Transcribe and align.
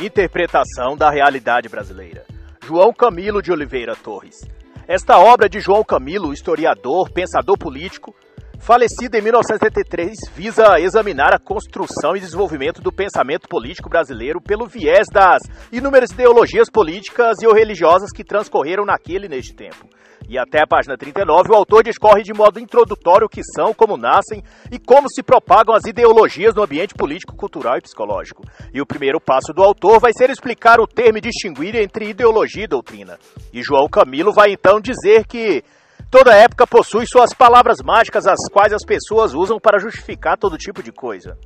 Interpretação 0.00 0.96
da 0.96 1.10
realidade 1.10 1.68
brasileira. 1.68 2.24
João 2.64 2.92
Camilo 2.92 3.42
de 3.42 3.50
Oliveira 3.50 3.96
Torres. 3.96 4.48
Esta 4.86 5.18
obra 5.18 5.48
de 5.48 5.58
João 5.58 5.82
Camilo, 5.82 6.32
historiador, 6.32 7.10
pensador 7.10 7.58
político, 7.58 8.14
falecido 8.58 9.16
em 9.16 9.22
1973, 9.22 10.16
visa 10.34 10.78
examinar 10.78 11.34
a 11.34 11.38
construção 11.38 12.16
e 12.16 12.20
desenvolvimento 12.20 12.80
do 12.80 12.92
pensamento 12.92 13.48
político 13.48 13.88
brasileiro 13.88 14.40
pelo 14.40 14.66
viés 14.66 15.06
das 15.12 15.42
inúmeras 15.72 16.10
ideologias 16.10 16.68
políticas 16.70 17.36
e 17.42 17.46
ou 17.46 17.54
religiosas 17.54 18.10
que 18.12 18.24
transcorreram 18.24 18.84
naquele 18.84 19.26
e 19.26 19.28
neste 19.28 19.54
tempo. 19.54 19.88
E 20.28 20.38
até 20.38 20.62
a 20.62 20.66
página 20.66 20.94
39, 20.94 21.50
o 21.50 21.54
autor 21.54 21.82
discorre 21.82 22.22
de 22.22 22.34
modo 22.34 22.60
introdutório 22.60 23.26
o 23.26 23.30
que 23.30 23.40
são, 23.42 23.72
como 23.72 23.96
nascem 23.96 24.42
e 24.70 24.78
como 24.78 25.08
se 25.08 25.22
propagam 25.22 25.74
as 25.74 25.86
ideologias 25.86 26.54
no 26.54 26.62
ambiente 26.62 26.94
político, 26.94 27.34
cultural 27.34 27.78
e 27.78 27.80
psicológico. 27.80 28.44
E 28.74 28.80
o 28.82 28.86
primeiro 28.86 29.18
passo 29.18 29.54
do 29.54 29.62
autor 29.62 29.98
vai 29.98 30.12
ser 30.12 30.28
explicar 30.28 30.80
o 30.80 30.86
termo 30.86 31.16
e 31.16 31.22
distinguir 31.22 31.74
entre 31.76 32.10
ideologia 32.10 32.64
e 32.64 32.68
doutrina. 32.68 33.18
E 33.54 33.62
João 33.62 33.88
Camilo 33.88 34.30
vai 34.30 34.52
então 34.52 34.78
dizer 34.78 35.26
que 35.26 35.64
Toda 36.10 36.34
época 36.34 36.66
possui 36.66 37.06
suas 37.06 37.34
palavras 37.34 37.82
mágicas, 37.84 38.26
as 38.26 38.38
quais 38.50 38.72
as 38.72 38.82
pessoas 38.82 39.34
usam 39.34 39.60
para 39.60 39.78
justificar 39.78 40.38
todo 40.38 40.56
tipo 40.56 40.82
de 40.82 40.90
coisa. 40.90 41.36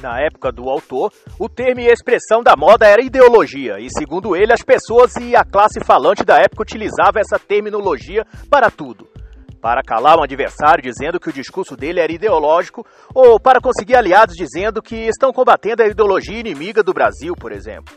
Na 0.00 0.20
época 0.20 0.50
do 0.50 0.68
autor, 0.68 1.12
o 1.38 1.48
termo 1.48 1.80
e 1.80 1.86
expressão 1.86 2.42
da 2.42 2.56
moda 2.56 2.86
era 2.86 3.00
ideologia, 3.00 3.78
e 3.78 3.88
segundo 3.88 4.34
ele, 4.34 4.52
as 4.52 4.62
pessoas 4.62 5.14
e 5.16 5.36
a 5.36 5.44
classe 5.44 5.78
falante 5.78 6.24
da 6.24 6.38
época 6.38 6.62
utilizavam 6.62 7.20
essa 7.20 7.38
terminologia 7.38 8.26
para 8.50 8.68
tudo. 8.68 9.08
Para 9.60 9.80
calar 9.80 10.18
um 10.18 10.24
adversário 10.24 10.82
dizendo 10.82 11.20
que 11.20 11.30
o 11.30 11.32
discurso 11.32 11.76
dele 11.76 12.00
era 12.00 12.12
ideológico, 12.12 12.84
ou 13.14 13.38
para 13.38 13.60
conseguir 13.60 13.94
aliados 13.94 14.34
dizendo 14.34 14.82
que 14.82 15.06
estão 15.06 15.32
combatendo 15.32 15.84
a 15.84 15.86
ideologia 15.86 16.40
inimiga 16.40 16.82
do 16.82 16.92
Brasil, 16.92 17.34
por 17.36 17.52
exemplo. 17.52 17.94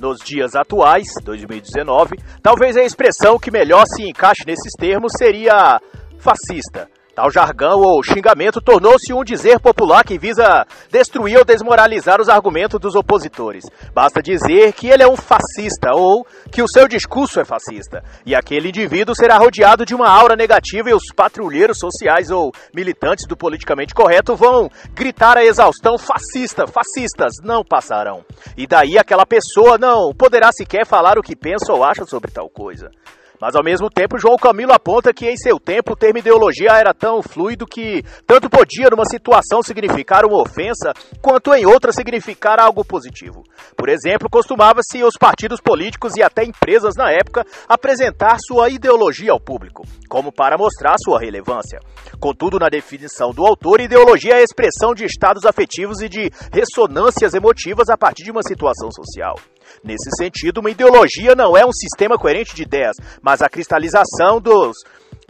Nos 0.00 0.18
dias 0.24 0.54
atuais, 0.54 1.08
2019, 1.24 2.16
talvez 2.40 2.76
a 2.76 2.84
expressão 2.84 3.38
que 3.38 3.50
melhor 3.50 3.84
se 3.86 4.08
encaixe 4.08 4.44
nesses 4.46 4.72
termos 4.78 5.12
seria 5.18 5.80
fascista, 6.18 6.88
Tal 7.18 7.32
jargão 7.32 7.80
ou 7.80 8.00
xingamento 8.00 8.60
tornou-se 8.60 9.12
um 9.12 9.24
dizer 9.24 9.58
popular 9.58 10.04
que 10.04 10.16
visa 10.16 10.64
destruir 10.88 11.36
ou 11.36 11.44
desmoralizar 11.44 12.20
os 12.20 12.28
argumentos 12.28 12.78
dos 12.78 12.94
opositores. 12.94 13.64
Basta 13.92 14.22
dizer 14.22 14.72
que 14.72 14.86
ele 14.86 15.02
é 15.02 15.08
um 15.08 15.16
fascista 15.16 15.90
ou 15.96 16.24
que 16.52 16.62
o 16.62 16.68
seu 16.68 16.86
discurso 16.86 17.40
é 17.40 17.44
fascista. 17.44 18.04
E 18.24 18.36
aquele 18.36 18.68
indivíduo 18.68 19.16
será 19.16 19.36
rodeado 19.36 19.84
de 19.84 19.96
uma 19.96 20.08
aura 20.08 20.36
negativa 20.36 20.90
e 20.90 20.94
os 20.94 21.12
patrulheiros 21.12 21.80
sociais 21.80 22.30
ou 22.30 22.52
militantes 22.72 23.26
do 23.26 23.36
politicamente 23.36 23.96
correto 23.96 24.36
vão 24.36 24.70
gritar 24.94 25.36
a 25.36 25.44
exaustão 25.44 25.98
fascista, 25.98 26.68
fascistas 26.68 27.32
não 27.42 27.64
passarão. 27.64 28.24
E 28.56 28.64
daí 28.64 28.96
aquela 28.96 29.26
pessoa 29.26 29.76
não 29.76 30.14
poderá 30.16 30.52
sequer 30.52 30.86
falar 30.86 31.18
o 31.18 31.22
que 31.22 31.34
pensa 31.34 31.72
ou 31.72 31.82
acha 31.82 32.04
sobre 32.04 32.30
tal 32.30 32.48
coisa. 32.48 32.92
Mas 33.40 33.54
ao 33.54 33.62
mesmo 33.62 33.88
tempo, 33.88 34.18
João 34.18 34.36
Camilo 34.36 34.72
aponta 34.72 35.12
que 35.12 35.26
em 35.26 35.36
seu 35.36 35.60
tempo 35.60 35.92
o 35.92 35.96
termo 35.96 36.18
ideologia 36.18 36.72
era 36.72 36.92
tão 36.92 37.22
fluido 37.22 37.66
que 37.66 38.02
tanto 38.26 38.50
podia 38.50 38.90
numa 38.90 39.04
situação 39.04 39.62
significar 39.62 40.24
uma 40.24 40.42
ofensa, 40.42 40.92
quanto 41.22 41.54
em 41.54 41.64
outra 41.64 41.92
significar 41.92 42.58
algo 42.60 42.84
positivo. 42.84 43.44
Por 43.76 43.88
exemplo, 43.88 44.28
costumava-se 44.28 45.04
os 45.04 45.14
partidos 45.16 45.60
políticos 45.60 46.16
e 46.16 46.22
até 46.22 46.44
empresas 46.44 46.94
na 46.96 47.10
época 47.10 47.46
apresentar 47.68 48.36
sua 48.44 48.68
ideologia 48.68 49.30
ao 49.30 49.40
público, 49.40 49.84
como 50.08 50.32
para 50.32 50.58
mostrar 50.58 50.96
sua 50.98 51.20
relevância. 51.20 51.78
Contudo, 52.18 52.58
na 52.58 52.68
definição 52.68 53.30
do 53.30 53.46
autor, 53.46 53.80
ideologia 53.80 54.34
é 54.34 54.40
a 54.40 54.42
expressão 54.42 54.94
de 54.94 55.04
estados 55.04 55.44
afetivos 55.44 56.00
e 56.00 56.08
de 56.08 56.30
ressonâncias 56.52 57.34
emotivas 57.34 57.88
a 57.88 57.96
partir 57.96 58.24
de 58.24 58.32
uma 58.32 58.42
situação 58.42 58.90
social. 58.90 59.36
Nesse 59.82 60.10
sentido, 60.16 60.58
uma 60.58 60.70
ideologia 60.70 61.34
não 61.34 61.56
é 61.56 61.64
um 61.64 61.72
sistema 61.72 62.18
coerente 62.18 62.54
de 62.54 62.62
ideias, 62.62 62.96
mas 63.22 63.42
a 63.42 63.48
cristalização 63.48 64.40
dos 64.40 64.76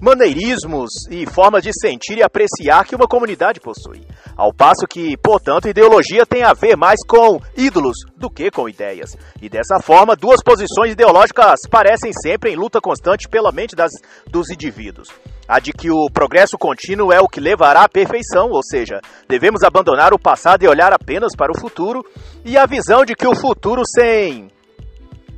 maneirismos 0.01 0.91
e 1.11 1.27
formas 1.27 1.63
de 1.63 1.73
sentir 1.73 2.19
e 2.19 2.23
apreciar 2.23 2.85
que 2.85 2.95
uma 2.95 3.09
comunidade 3.09 3.59
possui. 3.59 4.07
Ao 4.37 4.55
passo 4.55 4.87
que, 4.89 5.17
portanto, 5.17 5.69
ideologia 5.69 6.25
tem 6.25 6.45
a 6.45 6.53
ver 6.53 6.77
mais 6.77 7.01
com 7.05 7.41
ídolos 7.57 7.97
do 8.17 8.31
que 8.31 8.49
com 8.49 8.69
ideias. 8.69 9.17
E 9.43 9.49
dessa 9.49 9.81
forma, 9.81 10.15
duas 10.15 10.41
posições 10.43 10.93
ideológicas 10.93 11.59
parecem 11.69 12.13
sempre 12.13 12.53
em 12.53 12.57
luta 12.57 12.81
constante 12.81 13.29
pela 13.29 13.51
mente 13.51 13.75
das, 13.75 13.91
dos 14.29 14.51
indivíduos. 14.51 15.09
A 15.49 15.59
de 15.59 15.73
que 15.73 15.91
o 15.91 16.09
progresso 16.13 16.57
contínuo 16.57 17.13
é 17.13 17.21
o 17.21 17.29
que 17.29 17.41
levará 17.41 17.83
à 17.83 17.89
perfeição, 17.89 18.51
ou 18.51 18.63
seja, 18.63 19.01
devemos 19.29 19.65
abandonar 19.65 20.15
o 20.15 20.19
passado 20.19 20.63
e 20.63 20.69
olhar 20.69 20.93
apenas 20.93 21.35
para 21.35 21.51
o 21.51 21.59
futuro, 21.59 22.05
e 22.45 22.57
a 22.57 22.67
visão 22.67 23.05
de 23.05 23.17
que 23.17 23.27
o 23.27 23.35
futuro 23.35 23.83
sem 23.85 24.49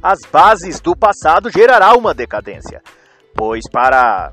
as 0.03 0.19
bases 0.31 0.81
do 0.81 0.95
passado 0.97 1.51
gerará 1.51 1.95
uma 1.95 2.13
decadência 2.13 2.83
pois 3.35 3.63
para 3.71 4.31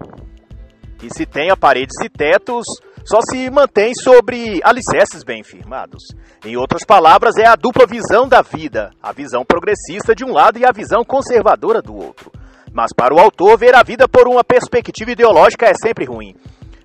que 0.98 1.10
se 1.14 1.26
tenha 1.26 1.56
paredes 1.56 1.96
e 2.04 2.10
tetos, 2.10 2.66
só 3.06 3.20
se 3.30 3.50
mantém 3.50 3.94
sobre 3.96 4.60
alicerces 4.64 5.24
bem 5.24 5.44
firmados. 5.44 6.04
Em 6.44 6.58
outras 6.58 6.84
palavras, 6.84 7.38
é 7.38 7.46
a 7.46 7.56
dupla 7.56 7.86
visão 7.86 8.28
da 8.28 8.42
vida, 8.42 8.92
a 9.02 9.14
visão 9.14 9.46
progressista 9.46 10.14
de 10.14 10.26
um 10.26 10.34
lado 10.34 10.60
e 10.60 10.66
a 10.66 10.72
visão 10.72 11.06
conservadora 11.06 11.82
do 11.82 11.96
outro. 11.96 12.32
Mas 12.74 12.92
para 12.94 13.16
o 13.16 13.20
autor, 13.20 13.58
ver 13.58 13.76
a 13.76 13.84
vida 13.84 14.08
por 14.10 14.28
uma 14.28 14.44
perspectiva 14.44 15.12
ideológica 15.12 15.66
é 15.66 15.74
sempre 15.74 16.06
ruim, 16.06 16.36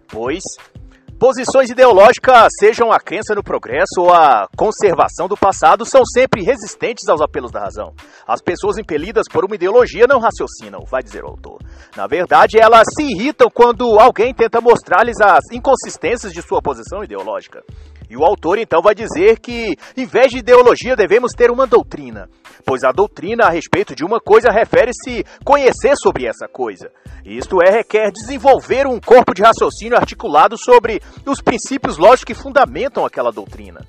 pois 0.09 0.43
Posições 1.23 1.71
ideológicas, 1.71 2.49
sejam 2.59 2.91
a 2.91 2.99
crença 2.99 3.33
no 3.33 3.45
progresso 3.45 4.01
ou 4.01 4.13
a 4.13 4.49
conservação 4.57 5.29
do 5.29 5.37
passado, 5.37 5.87
são 5.87 6.05
sempre 6.05 6.43
resistentes 6.43 7.09
aos 7.09 7.21
apelos 7.21 7.53
da 7.53 7.61
razão. 7.61 7.95
As 8.27 8.43
pessoas 8.43 8.77
impelidas 8.77 9.27
por 9.33 9.45
uma 9.45 9.55
ideologia 9.55 10.09
não 10.09 10.19
raciocinam, 10.19 10.81
vai 10.91 11.01
dizer 11.01 11.23
o 11.23 11.29
autor. 11.29 11.61
Na 11.97 12.09
verdade, 12.09 12.59
elas 12.61 12.89
se 12.93 13.05
irritam 13.05 13.49
quando 13.55 14.01
alguém 14.01 14.35
tenta 14.35 14.61
mostrar-lhes 14.61 15.21
as 15.21 15.45
inconsistências 15.53 16.33
de 16.33 16.43
sua 16.43 16.61
posição 16.61 17.05
ideológica. 17.05 17.63
E 18.13 18.17
o 18.17 18.27
autor 18.27 18.59
então 18.59 18.83
vai 18.83 18.95
dizer 18.95 19.39
que, 19.39 19.75
em 19.97 20.05
vez 20.05 20.31
de 20.31 20.41
ideologia, 20.41 20.95
devemos 20.95 21.33
ter 21.33 21.51
uma 21.51 21.67
doutrina, 21.67 22.29
pois 22.63 22.85
a 22.85 22.93
doutrina 22.93 23.47
a 23.47 23.49
respeito 23.49 23.95
de 23.95 24.05
uma 24.05 24.21
coisa 24.21 24.51
refere-se 24.51 25.25
conhecer 25.43 25.95
sobre 25.97 26.27
essa 26.27 26.47
coisa. 26.47 26.91
Isto 27.25 27.63
é, 27.67 27.71
requer 27.71 28.13
desenvolver 28.13 28.87
um 28.87 29.01
corpo 29.01 29.33
de 29.33 29.41
raciocínio 29.41 29.97
articulado 29.97 30.59
sobre 30.59 31.01
os 31.25 31.41
princípios 31.41 31.97
lógicos 31.97 32.25
que 32.25 32.35
fundamentam 32.35 33.07
aquela 33.07 33.33
doutrina. 33.33 33.81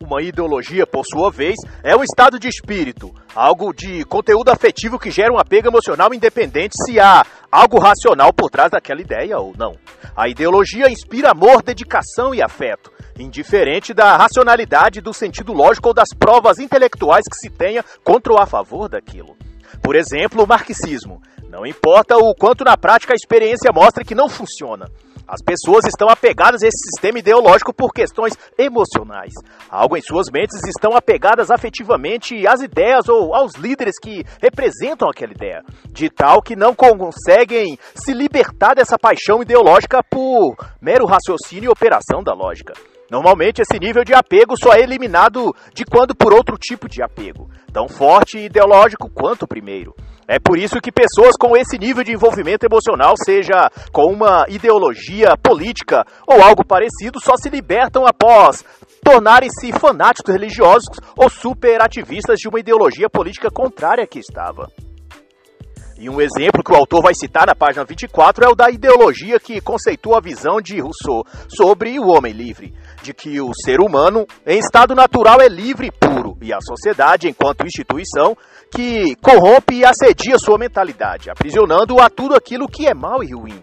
Uma 0.00 0.22
ideologia, 0.22 0.86
por 0.86 1.04
sua 1.04 1.30
vez, 1.30 1.56
é 1.84 1.94
um 1.94 2.02
estado 2.02 2.38
de 2.38 2.48
espírito, 2.48 3.14
algo 3.34 3.74
de 3.74 4.02
conteúdo 4.06 4.48
afetivo 4.48 4.98
que 4.98 5.10
gera 5.10 5.30
um 5.30 5.38
apego 5.38 5.68
emocional 5.68 6.14
independente 6.14 6.72
se 6.86 6.98
há 6.98 7.26
algo 7.50 7.78
racional 7.78 8.32
por 8.32 8.50
trás 8.50 8.70
daquela 8.70 9.00
ideia 9.00 9.38
ou 9.38 9.52
não. 9.56 9.76
A 10.16 10.28
ideologia 10.28 10.90
inspira 10.90 11.30
amor, 11.30 11.62
dedicação 11.62 12.34
e 12.34 12.42
afeto, 12.42 12.92
indiferente 13.18 13.92
da 13.92 14.16
racionalidade, 14.16 15.00
do 15.00 15.12
sentido 15.12 15.52
lógico 15.52 15.88
ou 15.88 15.94
das 15.94 16.08
provas 16.18 16.58
intelectuais 16.58 17.24
que 17.30 17.36
se 17.36 17.50
tenha 17.50 17.84
contra 18.04 18.32
ou 18.32 18.38
a 18.38 18.46
favor 18.46 18.88
daquilo. 18.88 19.36
Por 19.82 19.96
exemplo, 19.96 20.42
o 20.42 20.46
marxismo. 20.46 21.20
Não 21.48 21.66
importa 21.66 22.16
o 22.16 22.34
quanto 22.34 22.64
na 22.64 22.76
prática 22.76 23.12
a 23.12 23.16
experiência 23.16 23.72
mostra 23.74 24.04
que 24.04 24.14
não 24.14 24.28
funciona. 24.28 24.86
As 25.26 25.40
pessoas 25.42 25.84
estão 25.86 26.08
apegadas 26.08 26.60
a 26.62 26.66
esse 26.66 26.90
sistema 26.92 27.20
ideológico 27.20 27.72
por 27.72 27.92
questões 27.92 28.36
emocionais. 28.58 29.32
Algo 29.70 29.96
em 29.96 30.00
suas 30.00 30.26
mentes 30.32 30.60
estão 30.66 30.96
apegadas 30.96 31.52
afetivamente 31.52 32.46
às 32.48 32.60
ideias 32.60 33.08
ou 33.08 33.32
aos 33.32 33.54
líderes 33.54 33.94
que 34.02 34.24
representam 34.42 35.08
aquela 35.08 35.32
ideia, 35.32 35.62
de 35.90 36.10
tal 36.10 36.42
que 36.42 36.56
não 36.56 36.74
conseguem 36.74 37.78
se 37.94 38.12
libertar 38.12 38.74
dessa 38.74 38.98
paixão 38.98 39.40
ideológica 39.40 40.02
por 40.02 40.56
mero 40.80 41.06
raciocínio 41.06 41.68
e 41.68 41.72
operação 41.72 42.24
da 42.24 42.34
lógica. 42.34 42.72
Normalmente, 43.10 43.60
esse 43.60 43.78
nível 43.78 44.04
de 44.04 44.14
apego 44.14 44.54
só 44.56 44.72
é 44.72 44.80
eliminado 44.80 45.54
de 45.74 45.84
quando 45.84 46.14
por 46.14 46.32
outro 46.32 46.56
tipo 46.56 46.88
de 46.88 47.02
apego, 47.02 47.50
tão 47.72 47.88
forte 47.88 48.38
e 48.38 48.44
ideológico 48.44 49.10
quanto 49.10 49.42
o 49.42 49.48
primeiro. 49.48 49.94
É 50.28 50.38
por 50.38 50.56
isso 50.56 50.80
que 50.80 50.92
pessoas 50.92 51.34
com 51.36 51.56
esse 51.56 51.76
nível 51.76 52.04
de 52.04 52.12
envolvimento 52.12 52.64
emocional, 52.64 53.14
seja 53.24 53.68
com 53.90 54.12
uma 54.12 54.46
ideologia 54.48 55.36
política 55.36 56.04
ou 56.24 56.40
algo 56.40 56.64
parecido, 56.64 57.18
só 57.20 57.32
se 57.36 57.48
libertam 57.48 58.06
após 58.06 58.64
tornarem-se 59.02 59.72
fanáticos 59.72 60.32
religiosos 60.32 60.86
ou 61.16 61.28
superativistas 61.28 62.38
de 62.38 62.48
uma 62.48 62.60
ideologia 62.60 63.10
política 63.10 63.50
contrária 63.50 64.06
que 64.06 64.20
estava. 64.20 64.68
E 66.00 66.08
um 66.08 66.18
exemplo 66.18 66.64
que 66.64 66.72
o 66.72 66.76
autor 66.76 67.02
vai 67.02 67.14
citar 67.14 67.46
na 67.46 67.54
página 67.54 67.84
24 67.84 68.42
é 68.42 68.48
o 68.48 68.54
da 68.54 68.70
ideologia 68.70 69.38
que 69.38 69.60
conceitua 69.60 70.16
a 70.16 70.20
visão 70.22 70.58
de 70.58 70.80
Rousseau 70.80 71.22
sobre 71.46 72.00
o 72.00 72.08
homem 72.08 72.32
livre, 72.32 72.72
de 73.02 73.12
que 73.12 73.38
o 73.38 73.50
ser 73.52 73.80
humano, 73.82 74.26
em 74.46 74.58
estado 74.58 74.94
natural, 74.94 75.42
é 75.42 75.46
livre 75.46 75.88
e 75.88 75.92
puro, 75.92 76.38
e 76.40 76.54
a 76.54 76.58
sociedade, 76.62 77.28
enquanto 77.28 77.66
instituição, 77.66 78.34
que 78.74 79.14
corrompe 79.16 79.74
e 79.74 79.84
assedia 79.84 80.38
sua 80.38 80.56
mentalidade, 80.56 81.28
aprisionando-o 81.28 82.00
a 82.00 82.08
tudo 82.08 82.34
aquilo 82.34 82.66
que 82.66 82.88
é 82.88 82.94
mal 82.94 83.22
e 83.22 83.34
ruim. 83.34 83.62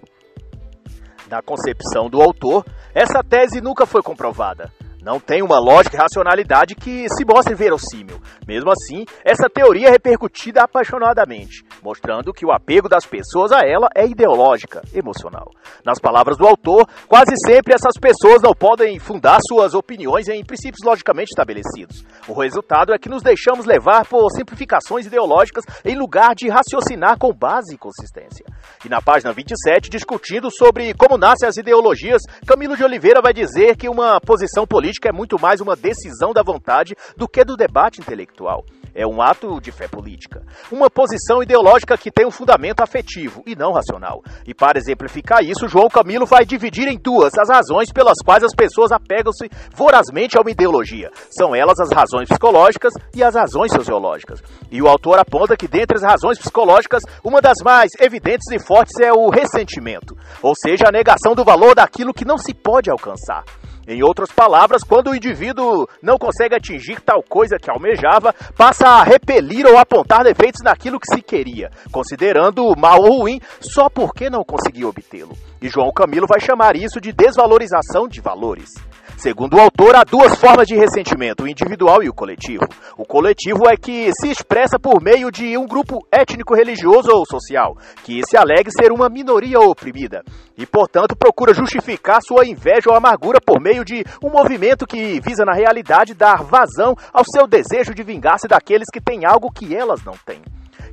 Na 1.32 1.42
concepção 1.42 2.08
do 2.08 2.22
autor, 2.22 2.64
essa 2.94 3.24
tese 3.24 3.60
nunca 3.62 3.88
foi 3.88 4.04
comprovada. 4.04 4.72
Não 5.08 5.22
tem 5.22 5.42
uma 5.42 5.58
lógica 5.58 5.96
e 5.96 6.00
racionalidade 6.02 6.76
que 6.76 7.08
se 7.08 7.24
mostre 7.24 7.56
verossímil. 7.56 8.20
Mesmo 8.46 8.70
assim, 8.70 9.06
essa 9.24 9.50
teoria 9.50 9.88
é 9.88 9.92
repercutida 9.92 10.62
apaixonadamente, 10.62 11.64
mostrando 11.82 12.34
que 12.34 12.46
o 12.46 12.52
apego 12.52 12.90
das 12.90 13.06
pessoas 13.06 13.54
a 13.54 13.62
ela 13.62 13.88
é 13.96 14.06
ideológica, 14.06 14.82
emocional. 14.94 15.50
Nas 15.86 15.98
palavras 15.98 16.36
do 16.36 16.46
autor, 16.46 16.86
quase 17.08 17.32
sempre 17.46 17.74
essas 17.74 17.94
pessoas 17.98 18.42
não 18.42 18.52
podem 18.52 19.00
fundar 19.00 19.40
suas 19.48 19.74
opiniões 19.74 20.28
em 20.28 20.44
princípios 20.44 20.86
logicamente 20.86 21.30
estabelecidos. 21.30 22.04
O 22.28 22.34
resultado 22.34 22.94
é 22.94 23.00
que 23.00 23.08
nos 23.08 23.24
deixamos 23.24 23.66
levar 23.66 24.06
por 24.06 24.30
simplificações 24.32 25.06
ideológicas 25.06 25.64
em 25.86 25.98
lugar 25.98 26.36
de 26.36 26.50
raciocinar 26.50 27.18
com 27.18 27.32
base 27.32 27.76
e 27.76 27.78
consistência. 27.78 28.46
E 28.84 28.90
na 28.90 29.02
página 29.02 29.32
27, 29.32 29.90
discutindo 29.90 30.52
sobre 30.52 30.94
como 30.96 31.18
nascem 31.18 31.48
as 31.48 31.56
ideologias, 31.56 32.22
Camilo 32.46 32.76
de 32.76 32.84
Oliveira 32.84 33.22
vai 33.22 33.34
dizer 33.34 33.78
que 33.78 33.88
uma 33.88 34.20
posição 34.20 34.68
política 34.68 34.97
é 35.06 35.12
muito 35.12 35.38
mais 35.38 35.60
uma 35.60 35.76
decisão 35.76 36.32
da 36.32 36.42
vontade 36.42 36.96
do 37.18 37.28
que 37.28 37.44
do 37.44 37.58
debate 37.58 38.00
intelectual. 38.00 38.64
É 38.98 39.06
um 39.06 39.22
ato 39.22 39.62
de 39.62 39.72
fé 39.72 39.88
política. 39.88 40.42
Uma 40.72 40.90
posição 40.90 41.44
ideológica 41.44 41.96
que 41.96 42.10
tem 42.10 42.26
um 42.26 42.32
fundamento 42.32 42.82
afetivo 42.82 43.44
e 43.46 43.56
não 43.56 43.72
racional. 43.72 44.24
E 44.44 44.56
para 44.56 44.80
exemplificar 44.80 45.44
isso, 45.44 45.68
João 45.68 45.88
Camilo 45.88 46.26
vai 46.26 46.44
dividir 46.44 46.88
em 46.88 46.98
duas 46.98 47.32
as 47.38 47.48
razões 47.48 47.92
pelas 47.92 48.18
quais 48.26 48.44
as 48.44 48.56
pessoas 48.56 48.92
apegam-se 48.92 49.52
vorazmente 49.76 50.36
a 50.36 50.42
uma 50.42 50.50
ideologia. 50.50 51.12
São 51.30 51.56
elas 51.56 51.80
as 51.80 51.92
razões 51.92 52.28
psicológicas 52.28 52.92
e 53.14 53.24
as 53.24 53.36
razões 53.36 53.72
sociológicas. 53.72 54.42
E 54.72 54.82
o 54.82 54.88
autor 54.88 55.20
aponta 55.20 55.56
que 55.56 55.68
dentre 55.68 55.98
as 55.98 56.04
razões 56.04 56.40
psicológicas, 56.40 57.04
uma 57.24 57.40
das 57.40 57.58
mais 57.64 57.92
evidentes 58.00 58.50
e 58.52 58.58
fortes 58.58 59.00
é 59.00 59.14
o 59.14 59.30
ressentimento, 59.30 60.18
ou 60.42 60.56
seja, 60.56 60.88
a 60.88 60.92
negação 60.92 61.36
do 61.36 61.44
valor 61.44 61.76
daquilo 61.76 62.16
que 62.16 62.26
não 62.26 62.40
se 62.40 62.52
pode 62.52 62.90
alcançar. 62.90 63.44
Em 63.88 64.04
outras 64.04 64.30
palavras, 64.34 64.84
quando 64.84 65.12
o 65.12 65.16
indivíduo 65.16 65.88
não 66.04 66.18
consegue 66.18 66.54
atingir 66.54 67.00
tal 67.00 67.24
coisa 67.24 67.56
que 67.58 67.72
almejava, 67.72 68.36
passa 68.58 68.86
a 68.86 69.04
repelir 69.04 69.66
ou 69.66 69.78
apontar 69.78 70.26
defeitos 70.26 70.62
naquilo 70.62 71.00
que 71.00 71.16
se 71.16 71.22
queria, 71.22 71.72
considerando 71.90 72.76
mal 72.78 73.00
ou 73.02 73.22
ruim 73.22 73.40
só 73.62 73.90
porque 73.90 74.30
não 74.30 74.44
conseguiu 74.44 74.90
obtê-lo. 74.90 75.38
E 75.62 75.70
João 75.70 75.94
Camilo 75.94 76.28
vai 76.28 76.42
chamar 76.42 76.76
isso 76.76 77.00
de 77.00 77.14
desvalorização 77.14 78.10
de 78.10 78.20
valores. 78.20 78.74
Segundo 79.18 79.58
o 79.58 79.60
autor, 79.60 79.96
há 79.96 80.04
duas 80.04 80.40
formas 80.40 80.68
de 80.68 80.76
ressentimento, 80.76 81.44
o 81.44 81.48
individual 81.48 82.04
e 82.04 82.08
o 82.08 82.14
coletivo. 82.14 82.64
O 82.96 83.04
coletivo 83.04 83.68
é 83.68 83.76
que 83.76 84.12
se 84.14 84.30
expressa 84.30 84.78
por 84.80 85.02
meio 85.02 85.32
de 85.32 85.58
um 85.58 85.66
grupo 85.66 86.06
étnico, 86.12 86.54
religioso 86.54 87.10
ou 87.10 87.26
social, 87.26 87.76
que 88.04 88.22
se 88.30 88.38
alegue 88.38 88.70
ser 88.70 88.92
uma 88.92 89.10
minoria 89.10 89.60
oprimida, 89.60 90.22
e, 90.56 90.68
portanto, 90.68 91.16
procura 91.18 91.52
justificar 91.52 92.22
sua 92.22 92.46
inveja 92.46 92.92
ou 92.92 92.96
amargura 92.96 93.40
por 93.44 93.60
meio 93.60 93.84
de 93.84 94.04
um 94.24 94.30
movimento 94.30 94.86
que 94.86 95.20
visa, 95.20 95.44
na 95.44 95.54
realidade, 95.54 96.14
dar 96.14 96.44
vazão 96.44 96.94
ao 97.12 97.24
seu 97.26 97.48
desejo 97.48 97.96
de 97.96 98.04
vingar-se 98.04 98.48
daqueles 98.48 98.86
que 98.94 99.02
têm 99.02 99.26
algo 99.26 99.52
que 99.52 99.76
elas 99.76 100.06
não 100.06 100.14
têm 100.28 100.44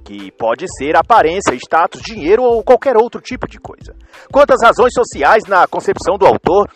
que 0.03 0.31
pode 0.33 0.67
ser 0.77 0.97
aparência, 0.99 1.55
status, 1.55 2.03
dinheiro 2.03 2.43
ou 2.43 2.63
qualquer 2.63 2.95
outro 2.95 3.23
tipo 3.23 3.49
de 3.49 3.59
coisa. 3.59 3.97
Quanto 4.31 4.53
às 4.53 4.63
razões 4.63 4.93
sociais 4.93 5.45
na 5.49 5.67
concepção 5.67 6.19
do 6.19 6.27
autor, 6.27 6.69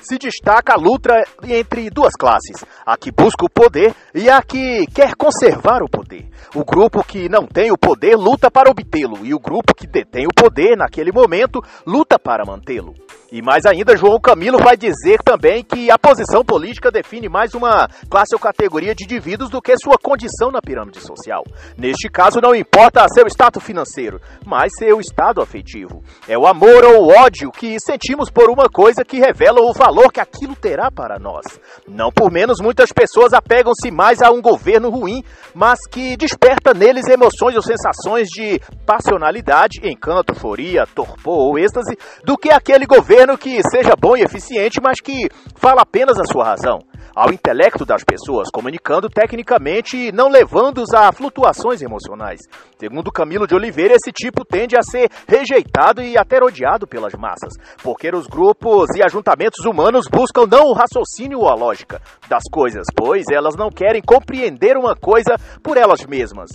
se 0.00 0.18
destaca 0.18 0.74
a 0.74 0.76
luta 0.76 1.12
entre 1.44 1.90
duas 1.90 2.14
classes, 2.14 2.64
a 2.84 2.96
que 2.96 3.10
busca 3.10 3.44
o 3.44 3.50
poder 3.50 3.94
e 4.14 4.28
a 4.28 4.42
que 4.42 4.86
quer 4.94 5.14
conservar 5.14 5.82
o 5.82 5.88
poder. 5.88 6.28
O 6.54 6.64
grupo 6.64 7.04
que 7.04 7.28
não 7.28 7.46
tem 7.46 7.70
o 7.70 7.78
poder 7.78 8.16
luta 8.16 8.50
para 8.50 8.70
obtê-lo, 8.70 9.24
e 9.24 9.34
o 9.34 9.38
grupo 9.38 9.74
que 9.74 9.86
detém 9.86 10.26
o 10.26 10.34
poder 10.34 10.76
naquele 10.76 11.12
momento 11.12 11.62
luta 11.86 12.18
para 12.18 12.44
mantê-lo. 12.44 12.94
E 13.32 13.40
mais 13.40 13.64
ainda, 13.64 13.96
João 13.96 14.18
Camilo 14.18 14.58
vai 14.58 14.76
dizer 14.76 15.22
também 15.22 15.62
que 15.62 15.88
a 15.88 15.96
posição 15.96 16.44
política 16.44 16.90
define 16.90 17.28
mais 17.28 17.54
uma 17.54 17.88
classe 18.10 18.34
ou 18.34 18.40
categoria 18.40 18.92
de 18.92 19.04
indivíduos 19.04 19.48
do 19.48 19.62
que 19.62 19.72
sua 19.78 19.96
condição 20.02 20.50
na 20.50 20.60
pirâmide 20.60 21.00
social. 21.00 21.44
Neste 21.78 22.08
caso, 22.08 22.40
não 22.40 22.56
importa 22.56 23.06
seu 23.08 23.28
status 23.28 23.62
financeiro, 23.62 24.20
mas 24.44 24.72
seu 24.76 24.98
estado 24.98 25.40
afetivo. 25.40 26.02
É 26.26 26.36
o 26.36 26.44
amor 26.44 26.84
ou 26.84 27.04
o 27.04 27.08
ódio 27.12 27.52
que 27.52 27.76
sentimos 27.78 28.28
por 28.30 28.50
uma 28.50 28.68
coisa 28.68 29.04
que 29.04 29.20
revela 29.20 29.60
o 29.60 29.72
valor 29.72 30.12
que 30.12 30.18
aquilo 30.18 30.56
terá 30.56 30.90
para 30.90 31.16
nós. 31.16 31.46
Não 31.86 32.10
por 32.10 32.32
menos, 32.32 32.60
muitas 32.60 32.90
pessoas 32.90 33.32
apegam-se 33.32 33.92
mais 33.92 34.20
a 34.20 34.32
um 34.32 34.42
governo 34.42 34.90
ruim, 34.90 35.22
mas 35.54 35.78
que 35.88 36.16
desperta 36.16 36.74
neles 36.74 37.06
emoções 37.06 37.54
ou 37.54 37.62
sensações 37.62 38.28
de 38.28 38.60
passionalidade, 38.84 39.78
encanto, 39.84 40.32
euforia, 40.32 40.84
torpor 40.84 41.38
ou 41.38 41.58
êxtase, 41.58 41.96
do 42.24 42.36
que 42.36 42.50
aquele 42.50 42.86
governo 42.86 43.19
governo 43.20 43.36
que 43.36 43.60
seja 43.70 43.94
bom 44.00 44.16
e 44.16 44.22
eficiente, 44.22 44.80
mas 44.82 44.98
que 44.98 45.28
fala 45.54 45.82
apenas 45.82 46.18
a 46.18 46.24
sua 46.24 46.42
razão, 46.42 46.78
ao 47.14 47.30
intelecto 47.30 47.84
das 47.84 48.02
pessoas, 48.02 48.48
comunicando 48.50 49.10
tecnicamente 49.10 49.94
e 49.94 50.12
não 50.12 50.30
levando-os 50.30 50.94
a 50.94 51.12
flutuações 51.12 51.82
emocionais. 51.82 52.40
Segundo 52.78 53.12
Camilo 53.12 53.46
de 53.46 53.54
Oliveira, 53.54 53.94
esse 53.94 54.10
tipo 54.10 54.42
tende 54.42 54.74
a 54.74 54.82
ser 54.82 55.10
rejeitado 55.28 56.00
e 56.00 56.16
até 56.16 56.42
odiado 56.42 56.86
pelas 56.86 57.12
massas, 57.12 57.52
porque 57.82 58.08
os 58.08 58.26
grupos 58.26 58.88
e 58.96 59.02
ajuntamentos 59.04 59.66
humanos 59.66 60.06
buscam 60.10 60.46
não 60.46 60.70
o 60.70 60.72
raciocínio 60.72 61.40
ou 61.40 61.48
a 61.48 61.54
lógica 61.54 62.00
das 62.26 62.44
coisas, 62.50 62.86
pois 62.96 63.24
elas 63.30 63.54
não 63.54 63.68
querem 63.68 64.00
compreender 64.00 64.78
uma 64.78 64.96
coisa 64.96 65.36
por 65.62 65.76
elas 65.76 66.06
mesmas. 66.06 66.50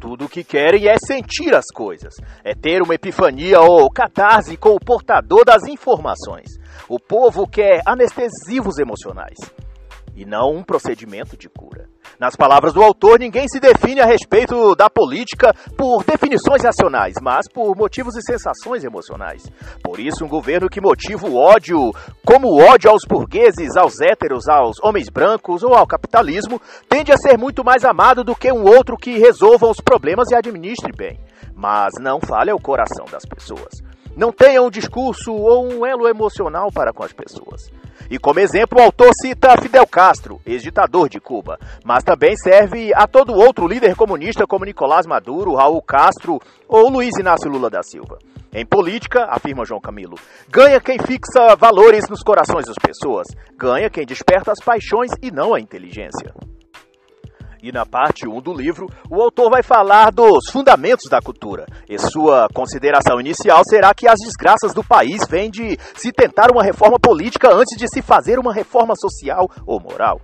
Tudo 0.00 0.24
o 0.24 0.28
que 0.28 0.42
querem 0.42 0.88
é 0.88 0.96
sentir 0.98 1.54
as 1.54 1.66
coisas, 1.66 2.14
é 2.42 2.54
ter 2.54 2.80
uma 2.80 2.94
epifania 2.94 3.60
ou 3.60 3.90
catarse 3.90 4.56
com 4.56 4.70
o 4.70 4.80
portador 4.80 5.44
das 5.44 5.64
informações. 5.64 6.58
O 6.88 6.98
povo 6.98 7.46
quer 7.46 7.82
anestesivos 7.86 8.78
emocionais 8.78 9.36
e 10.14 10.24
não 10.24 10.56
um 10.56 10.62
procedimento 10.62 11.36
de 11.36 11.48
cura. 11.48 11.88
Nas 12.18 12.36
palavras 12.36 12.72
do 12.72 12.82
autor, 12.82 13.18
ninguém 13.18 13.48
se 13.48 13.58
define 13.58 14.00
a 14.00 14.06
respeito 14.06 14.74
da 14.74 14.90
política 14.90 15.54
por 15.76 16.04
definições 16.04 16.62
racionais, 16.62 17.14
mas 17.22 17.48
por 17.48 17.74
motivos 17.76 18.14
e 18.16 18.22
sensações 18.22 18.84
emocionais. 18.84 19.42
Por 19.82 19.98
isso, 19.98 20.24
um 20.24 20.28
governo 20.28 20.68
que 20.68 20.80
motiva 20.80 21.26
o 21.26 21.36
ódio, 21.36 21.92
como 22.24 22.48
o 22.48 22.60
ódio 22.60 22.90
aos 22.90 23.02
burgueses, 23.08 23.76
aos 23.76 24.00
héteros, 24.00 24.48
aos 24.48 24.76
homens 24.82 25.08
brancos 25.08 25.62
ou 25.62 25.74
ao 25.74 25.86
capitalismo, 25.86 26.60
tende 26.88 27.12
a 27.12 27.16
ser 27.16 27.38
muito 27.38 27.64
mais 27.64 27.84
amado 27.84 28.22
do 28.22 28.36
que 28.36 28.52
um 28.52 28.64
outro 28.64 28.96
que 28.96 29.18
resolva 29.18 29.68
os 29.68 29.80
problemas 29.80 30.30
e 30.30 30.34
administre 30.34 30.92
bem. 30.94 31.18
Mas 31.54 31.92
não 32.00 32.20
fale 32.20 32.50
ao 32.50 32.60
coração 32.60 33.06
das 33.10 33.24
pessoas. 33.24 33.82
Não 34.16 34.32
tenha 34.32 34.62
um 34.62 34.70
discurso 34.70 35.32
ou 35.32 35.66
um 35.66 35.86
elo 35.86 36.08
emocional 36.08 36.70
para 36.72 36.92
com 36.92 37.04
as 37.04 37.12
pessoas. 37.12 37.70
E 38.10 38.18
como 38.18 38.40
exemplo, 38.40 38.80
o 38.80 38.82
autor 38.82 39.12
cita 39.22 39.56
Fidel 39.62 39.86
Castro, 39.86 40.40
ex-ditador 40.44 41.08
de 41.08 41.20
Cuba, 41.20 41.56
mas 41.84 42.02
também 42.02 42.36
serve 42.36 42.92
a 42.92 43.06
todo 43.06 43.32
outro 43.32 43.68
líder 43.68 43.94
comunista 43.94 44.48
como 44.48 44.64
Nicolás 44.64 45.06
Maduro, 45.06 45.54
Raul 45.54 45.80
Castro 45.80 46.40
ou 46.66 46.90
Luiz 46.90 47.16
Inácio 47.20 47.48
Lula 47.48 47.70
da 47.70 47.84
Silva. 47.84 48.18
Em 48.52 48.66
política, 48.66 49.26
afirma 49.30 49.64
João 49.64 49.80
Camilo, 49.80 50.16
ganha 50.48 50.80
quem 50.80 50.98
fixa 50.98 51.54
valores 51.56 52.08
nos 52.10 52.20
corações 52.20 52.66
das 52.66 52.78
pessoas, 52.78 53.28
ganha 53.56 53.88
quem 53.88 54.04
desperta 54.04 54.50
as 54.50 54.58
paixões 54.58 55.12
e 55.22 55.30
não 55.30 55.54
a 55.54 55.60
inteligência. 55.60 56.34
E 57.62 57.70
na 57.70 57.84
parte 57.84 58.26
1 58.26 58.40
do 58.40 58.52
livro, 58.54 58.86
o 59.10 59.20
autor 59.20 59.50
vai 59.50 59.62
falar 59.62 60.10
dos 60.10 60.50
fundamentos 60.50 61.08
da 61.10 61.20
cultura. 61.20 61.66
E 61.88 61.98
sua 61.98 62.48
consideração 62.54 63.20
inicial 63.20 63.62
será 63.68 63.92
que 63.92 64.08
as 64.08 64.18
desgraças 64.18 64.72
do 64.72 64.82
país 64.82 65.20
vêm 65.28 65.50
de 65.50 65.76
se 65.94 66.10
tentar 66.10 66.50
uma 66.50 66.62
reforma 66.62 66.98
política 66.98 67.52
antes 67.52 67.76
de 67.76 67.86
se 67.88 68.00
fazer 68.00 68.38
uma 68.38 68.52
reforma 68.52 68.94
social 68.96 69.48
ou 69.66 69.80
moral. 69.80 70.20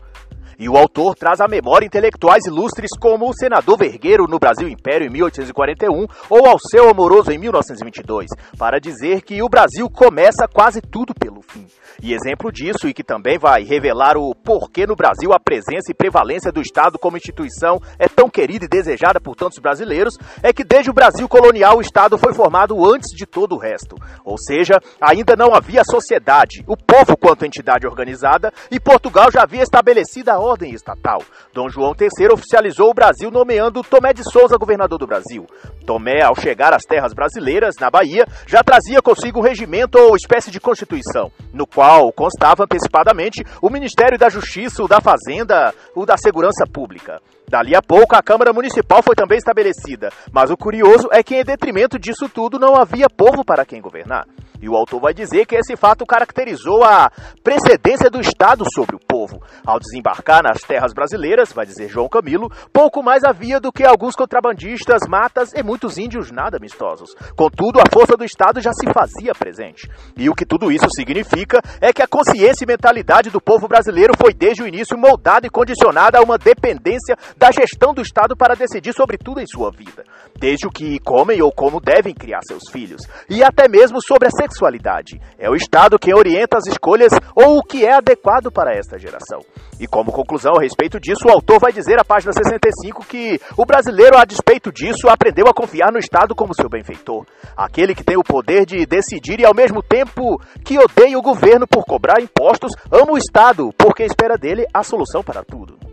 E 0.58 0.68
o 0.68 0.76
autor 0.76 1.14
traz 1.14 1.40
à 1.40 1.46
memória 1.46 1.84
intelectuais 1.84 2.46
ilustres 2.46 2.90
como 2.98 3.28
o 3.28 3.34
senador 3.34 3.76
Vergueiro 3.76 4.26
no 4.26 4.38
Brasil 4.38 4.68
Império 4.68 5.06
em 5.06 5.10
1841 5.10 6.06
ou 6.30 6.46
Alceu 6.46 6.88
Amoroso 6.88 7.30
em 7.30 7.38
1922, 7.38 8.30
para 8.58 8.80
dizer 8.80 9.20
que 9.20 9.42
o 9.42 9.48
Brasil 9.48 9.88
começa 9.90 10.48
quase 10.48 10.80
tudo 10.80 11.14
pelo 11.14 11.42
fim. 11.42 11.66
E 12.02 12.12
exemplo 12.12 12.52
disso, 12.52 12.88
e 12.88 12.94
que 12.94 13.02
também 13.02 13.38
vai 13.38 13.62
revelar 13.64 14.16
o 14.16 14.34
porquê 14.34 14.86
no 14.86 14.94
Brasil 14.94 15.32
a 15.32 15.40
presença 15.40 15.90
e 15.90 15.94
prevalência 15.94 16.52
do 16.52 16.60
Estado 16.60 16.98
como 16.98 17.16
instituição 17.16 17.80
é 17.98 18.06
tão 18.06 18.28
querida 18.28 18.66
e 18.66 18.68
desejada 18.68 19.18
por 19.18 19.34
tantos 19.34 19.58
brasileiros, 19.58 20.14
é 20.42 20.52
que 20.52 20.62
desde 20.62 20.90
o 20.90 20.94
Brasil 20.94 21.26
colonial 21.28 21.78
o 21.78 21.80
Estado 21.80 22.18
foi 22.18 22.34
formado 22.34 22.76
antes 22.86 23.16
de 23.16 23.24
todo 23.24 23.54
o 23.54 23.58
resto. 23.58 23.96
Ou 24.24 24.36
seja, 24.36 24.78
ainda 25.00 25.34
não 25.36 25.54
havia 25.54 25.82
sociedade, 25.84 26.62
o 26.66 26.76
povo 26.76 27.16
quanto 27.16 27.46
entidade 27.46 27.86
organizada, 27.86 28.52
e 28.70 28.78
Portugal 28.78 29.30
já 29.32 29.42
havia 29.42 29.62
estabelecido 29.62 30.30
a 30.30 30.38
ordem 30.46 30.72
estatal. 30.72 31.22
Dom 31.52 31.68
João 31.68 31.94
III 31.98 32.32
oficializou 32.32 32.90
o 32.90 32.94
Brasil 32.94 33.30
nomeando 33.30 33.82
Tomé 33.82 34.12
de 34.12 34.22
Souza 34.22 34.56
governador 34.56 34.98
do 34.98 35.06
Brasil. 35.06 35.46
Tomé, 35.84 36.22
ao 36.22 36.34
chegar 36.34 36.72
às 36.72 36.84
terras 36.84 37.12
brasileiras, 37.12 37.74
na 37.80 37.90
Bahia, 37.90 38.26
já 38.46 38.62
trazia 38.62 39.02
consigo 39.02 39.40
um 39.40 39.42
regimento 39.42 39.98
ou 39.98 40.16
espécie 40.16 40.50
de 40.50 40.60
constituição, 40.60 41.30
no 41.52 41.66
qual 41.66 42.12
constava 42.12 42.64
antecipadamente 42.64 43.44
o 43.60 43.70
Ministério 43.70 44.18
da 44.18 44.28
Justiça, 44.28 44.82
o 44.82 44.88
da 44.88 45.00
Fazenda, 45.00 45.74
o 45.94 46.06
da 46.06 46.16
Segurança 46.16 46.64
Pública. 46.72 47.20
Dali 47.48 47.76
a 47.76 47.80
pouco, 47.80 48.16
a 48.16 48.22
Câmara 48.22 48.52
Municipal 48.52 49.02
foi 49.04 49.14
também 49.14 49.38
estabelecida, 49.38 50.10
mas 50.32 50.50
o 50.50 50.56
curioso 50.56 51.08
é 51.12 51.22
que, 51.22 51.36
em 51.36 51.44
detrimento 51.44 51.96
disso 51.96 52.28
tudo, 52.28 52.58
não 52.58 52.74
havia 52.74 53.08
povo 53.08 53.44
para 53.44 53.64
quem 53.64 53.80
governar. 53.80 54.26
E 54.60 54.68
o 54.68 54.74
autor 54.74 55.00
vai 55.00 55.14
dizer 55.14 55.46
que 55.46 55.54
esse 55.54 55.76
fato 55.76 56.06
caracterizou 56.06 56.82
a 56.82 57.10
precedência 57.42 58.10
do 58.10 58.20
Estado 58.20 58.64
sobre 58.74 58.96
o 58.96 58.98
povo. 58.98 59.40
Ao 59.64 59.78
desembarcar 59.78 60.42
nas 60.42 60.60
terras 60.62 60.92
brasileiras, 60.92 61.52
vai 61.52 61.66
dizer 61.66 61.88
João 61.88 62.08
Camilo, 62.08 62.50
pouco 62.72 63.02
mais 63.02 63.22
havia 63.24 63.60
do 63.60 63.72
que 63.72 63.84
alguns 63.84 64.14
contrabandistas, 64.14 65.02
matas 65.08 65.52
e 65.52 65.62
muitos 65.62 65.98
índios 65.98 66.30
nada 66.30 66.56
amistosos. 66.56 67.14
Contudo, 67.36 67.80
a 67.80 67.84
força 67.92 68.16
do 68.16 68.24
Estado 68.24 68.60
já 68.60 68.72
se 68.72 68.90
fazia 68.92 69.34
presente. 69.34 69.88
E 70.16 70.28
o 70.28 70.34
que 70.34 70.46
tudo 70.46 70.72
isso 70.72 70.86
significa 70.94 71.60
é 71.80 71.92
que 71.92 72.02
a 72.02 72.08
consciência 72.08 72.64
e 72.64 72.66
mentalidade 72.66 73.30
do 73.30 73.40
povo 73.40 73.68
brasileiro 73.68 74.14
foi 74.18 74.32
desde 74.32 74.62
o 74.62 74.68
início 74.68 74.98
moldada 74.98 75.46
e 75.46 75.50
condicionada 75.50 76.18
a 76.18 76.22
uma 76.22 76.38
dependência 76.38 77.16
da 77.36 77.50
gestão 77.52 77.92
do 77.92 78.00
Estado 78.00 78.36
para 78.36 78.56
decidir 78.56 78.92
sobre 78.92 79.18
tudo 79.18 79.40
em 79.40 79.46
sua 79.46 79.70
vida. 79.70 80.04
Desde 80.38 80.66
o 80.66 80.70
que 80.70 80.98
comem 81.00 81.42
ou 81.42 81.52
como 81.52 81.80
devem 81.80 82.14
criar 82.14 82.40
seus 82.46 82.70
filhos. 82.70 83.02
E 83.28 83.44
até 83.44 83.68
mesmo 83.68 84.02
sobre 84.02 84.28
a 84.28 84.30
sexualidade. 84.30 85.20
É 85.38 85.50
o 85.50 85.54
Estado 85.54 85.98
quem 85.98 86.14
orienta 86.14 86.56
as 86.56 86.66
escolhas 86.66 87.12
ou 87.34 87.58
o 87.58 87.62
que 87.62 87.84
é 87.84 87.92
adequado 87.92 88.50
para 88.50 88.74
esta 88.74 88.98
geração. 88.98 89.40
E 89.78 89.86
como 89.86 90.10
conclusão 90.10 90.54
a 90.56 90.62
respeito 90.62 90.98
disso, 90.98 91.28
o 91.28 91.30
autor 91.30 91.60
vai 91.60 91.72
dizer, 91.72 92.00
à 92.00 92.04
página 92.04 92.32
65, 92.32 93.04
que 93.04 93.38
o 93.56 93.66
brasileiro, 93.66 94.16
a 94.16 94.24
despeito 94.24 94.72
disso, 94.72 95.08
aprendeu 95.08 95.46
a 95.46 95.54
confiar 95.54 95.92
no 95.92 95.98
Estado 95.98 96.34
como 96.34 96.54
seu 96.54 96.68
benfeitor. 96.68 97.26
Aquele 97.56 97.94
que 97.94 98.04
tem 98.04 98.16
o 98.16 98.24
poder 98.24 98.64
de 98.64 98.86
decidir 98.86 99.40
e, 99.40 99.44
ao 99.44 99.54
mesmo 99.54 99.82
tempo 99.82 100.40
que 100.64 100.78
odeia 100.78 101.18
o 101.18 101.22
governo 101.22 101.66
por 101.66 101.84
cobrar 101.84 102.20
impostos, 102.20 102.72
ama 102.90 103.12
o 103.12 103.18
Estado, 103.18 103.70
porque 103.76 104.04
espera 104.04 104.38
dele 104.38 104.64
a 104.72 104.82
solução 104.82 105.22
para 105.22 105.44
tudo. 105.44 105.85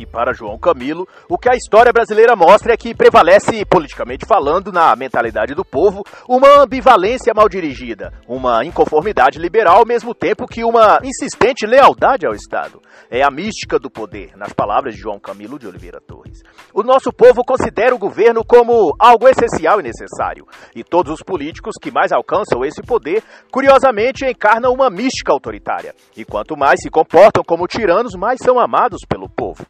E 0.00 0.06
para 0.06 0.32
João 0.32 0.58
Camilo, 0.58 1.06
o 1.28 1.36
que 1.36 1.50
a 1.50 1.54
história 1.54 1.92
brasileira 1.92 2.34
mostra 2.34 2.72
é 2.72 2.76
que 2.76 2.94
prevalece, 2.94 3.66
politicamente 3.66 4.24
falando, 4.24 4.72
na 4.72 4.96
mentalidade 4.96 5.54
do 5.54 5.62
povo, 5.62 6.02
uma 6.26 6.62
ambivalência 6.62 7.34
mal 7.36 7.46
dirigida, 7.50 8.10
uma 8.26 8.64
inconformidade 8.64 9.38
liberal, 9.38 9.80
ao 9.80 9.86
mesmo 9.86 10.14
tempo 10.14 10.46
que 10.46 10.64
uma 10.64 11.00
insistente 11.04 11.66
lealdade 11.66 12.26
ao 12.26 12.32
Estado. 12.32 12.80
É 13.10 13.22
a 13.22 13.30
mística 13.30 13.78
do 13.78 13.90
poder, 13.90 14.34
nas 14.38 14.54
palavras 14.54 14.94
de 14.94 15.02
João 15.02 15.20
Camilo 15.20 15.58
de 15.58 15.66
Oliveira 15.66 16.00
Torres. 16.00 16.40
O 16.72 16.82
nosso 16.82 17.12
povo 17.12 17.44
considera 17.44 17.94
o 17.94 17.98
governo 17.98 18.42
como 18.42 18.94
algo 18.98 19.28
essencial 19.28 19.80
e 19.80 19.82
necessário, 19.82 20.46
e 20.74 20.82
todos 20.82 21.12
os 21.12 21.22
políticos 21.22 21.74
que 21.78 21.90
mais 21.90 22.10
alcançam 22.10 22.64
esse 22.64 22.80
poder, 22.80 23.22
curiosamente, 23.52 24.24
encarnam 24.24 24.72
uma 24.72 24.88
mística 24.88 25.30
autoritária. 25.30 25.94
E 26.16 26.24
quanto 26.24 26.56
mais 26.56 26.80
se 26.80 26.88
comportam 26.88 27.44
como 27.46 27.66
tiranos, 27.66 28.14
mais 28.14 28.38
são 28.42 28.58
amados 28.58 29.00
pelo 29.06 29.28
povo. 29.28 29.66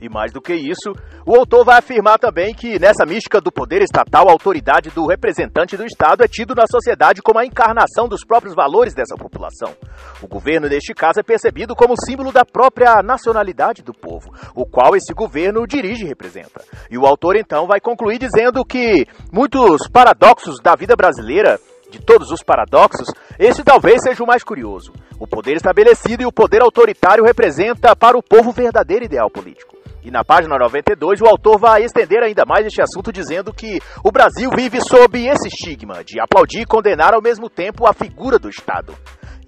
E 0.00 0.08
mais 0.08 0.32
do 0.32 0.40
que 0.40 0.54
isso, 0.54 0.92
o 1.26 1.36
autor 1.36 1.64
vai 1.64 1.78
afirmar 1.78 2.18
também 2.18 2.54
que 2.54 2.78
nessa 2.78 3.04
mística 3.04 3.40
do 3.40 3.52
poder 3.52 3.82
estatal, 3.82 4.28
a 4.28 4.32
autoridade 4.32 4.88
do 4.90 5.06
representante 5.06 5.76
do 5.76 5.84
Estado 5.84 6.24
é 6.24 6.28
tido 6.28 6.54
na 6.54 6.64
sociedade 6.66 7.20
como 7.20 7.38
a 7.38 7.44
encarnação 7.44 8.08
dos 8.08 8.24
próprios 8.24 8.54
valores 8.54 8.94
dessa 8.94 9.14
população. 9.14 9.74
O 10.22 10.26
governo, 10.26 10.68
neste 10.68 10.94
caso, 10.94 11.20
é 11.20 11.22
percebido 11.22 11.76
como 11.76 12.00
símbolo 12.02 12.32
da 12.32 12.44
própria 12.44 13.02
nacionalidade 13.02 13.82
do 13.82 13.92
povo, 13.92 14.32
o 14.54 14.64
qual 14.64 14.96
esse 14.96 15.12
governo 15.12 15.66
dirige 15.66 16.04
e 16.04 16.08
representa. 16.08 16.64
E 16.90 16.96
o 16.96 17.06
autor 17.06 17.36
então 17.36 17.66
vai 17.66 17.80
concluir 17.80 18.18
dizendo 18.18 18.64
que 18.64 19.06
muitos 19.30 19.86
paradoxos 19.88 20.60
da 20.62 20.74
vida 20.74 20.96
brasileira 20.96 21.60
de 21.90 21.98
todos 22.00 22.30
os 22.30 22.42
paradoxos, 22.42 23.08
esse 23.38 23.64
talvez 23.64 24.00
seja 24.02 24.22
o 24.22 24.26
mais 24.26 24.44
curioso. 24.44 24.92
O 25.18 25.26
poder 25.26 25.56
estabelecido 25.56 26.22
e 26.22 26.26
o 26.26 26.32
poder 26.32 26.62
autoritário 26.62 27.24
representa 27.24 27.94
para 27.94 28.16
o 28.16 28.22
povo 28.22 28.52
verdadeiro 28.52 29.04
ideal 29.04 29.28
político. 29.28 29.79
E 30.02 30.10
na 30.10 30.24
página 30.24 30.56
92, 30.58 31.20
o 31.20 31.26
autor 31.26 31.58
vai 31.58 31.82
estender 31.82 32.22
ainda 32.22 32.44
mais 32.46 32.64
este 32.66 32.80
assunto, 32.80 33.12
dizendo 33.12 33.52
que 33.52 33.78
o 34.02 34.10
Brasil 34.10 34.50
vive 34.56 34.80
sob 34.80 35.26
esse 35.26 35.48
estigma 35.48 36.02
de 36.02 36.18
aplaudir 36.18 36.62
e 36.62 36.66
condenar 36.66 37.12
ao 37.12 37.20
mesmo 37.20 37.50
tempo 37.50 37.86
a 37.86 37.92
figura 37.92 38.38
do 38.38 38.48
Estado. 38.48 38.94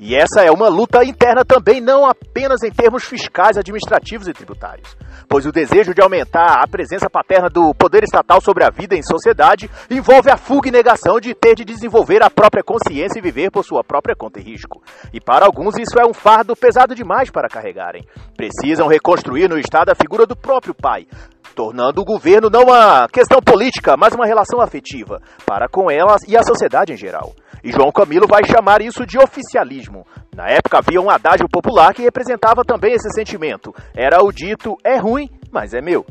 E 0.04 0.16
essa 0.16 0.42
é 0.42 0.50
uma 0.50 0.68
luta 0.68 1.04
interna 1.04 1.44
também, 1.44 1.80
não 1.80 2.04
apenas 2.04 2.64
em 2.64 2.72
termos 2.72 3.04
fiscais, 3.04 3.56
administrativos 3.56 4.26
e 4.26 4.32
tributários, 4.32 4.96
pois 5.28 5.46
o 5.46 5.52
desejo 5.52 5.94
de 5.94 6.02
aumentar 6.02 6.60
a 6.60 6.66
presença 6.66 7.08
paterna 7.08 7.48
do 7.48 7.72
poder 7.72 8.02
estatal 8.02 8.40
sobre 8.40 8.64
a 8.64 8.68
vida 8.68 8.96
em 8.96 9.02
sociedade 9.04 9.70
envolve 9.88 10.28
a 10.28 10.36
fuga 10.36 10.68
e 10.68 10.72
negação 10.72 11.20
de 11.20 11.32
ter 11.34 11.54
de 11.54 11.64
desenvolver 11.64 12.20
a 12.20 12.28
própria 12.28 12.64
consciência 12.64 13.20
e 13.20 13.22
viver 13.22 13.52
por 13.52 13.64
sua 13.64 13.84
própria 13.84 14.16
conta 14.16 14.40
e 14.40 14.42
risco. 14.42 14.82
E 15.12 15.20
para 15.20 15.46
alguns 15.46 15.78
isso 15.78 15.96
é 15.96 16.04
um 16.04 16.12
fardo 16.12 16.56
pesado 16.56 16.96
demais 16.96 17.30
para 17.30 17.48
carregarem. 17.48 18.04
Precisam 18.36 18.88
reconstruir 18.88 19.48
no 19.48 19.56
Estado 19.56 19.90
a 19.90 19.94
figura 19.94 20.26
do 20.26 20.34
próprio 20.34 20.74
pai, 20.74 21.06
tornando 21.54 22.00
o 22.00 22.04
governo 22.04 22.50
não 22.50 22.64
uma 22.64 23.06
questão 23.06 23.40
política, 23.40 23.94
mas 23.96 24.14
uma 24.14 24.26
relação 24.26 24.60
afetiva 24.60 25.22
para 25.46 25.68
com 25.68 25.88
elas 25.88 26.22
e 26.26 26.36
a 26.36 26.42
sociedade 26.42 26.92
em 26.92 26.96
geral. 26.96 27.32
E 27.64 27.70
João 27.70 27.92
Camilo 27.92 28.26
vai 28.26 28.44
chamar 28.44 28.82
isso 28.82 29.06
de 29.06 29.18
oficialismo. 29.18 30.06
Na 30.34 30.48
época 30.48 30.78
havia 30.78 31.00
um 31.00 31.10
adágio 31.10 31.48
popular 31.48 31.94
que 31.94 32.02
representava 32.02 32.64
também 32.64 32.94
esse 32.94 33.08
sentimento. 33.14 33.72
Era 33.94 34.22
o 34.22 34.32
dito: 34.32 34.76
é 34.84 34.96
ruim, 34.98 35.28
mas 35.52 35.72
é 35.72 35.80
meu. 35.80 36.04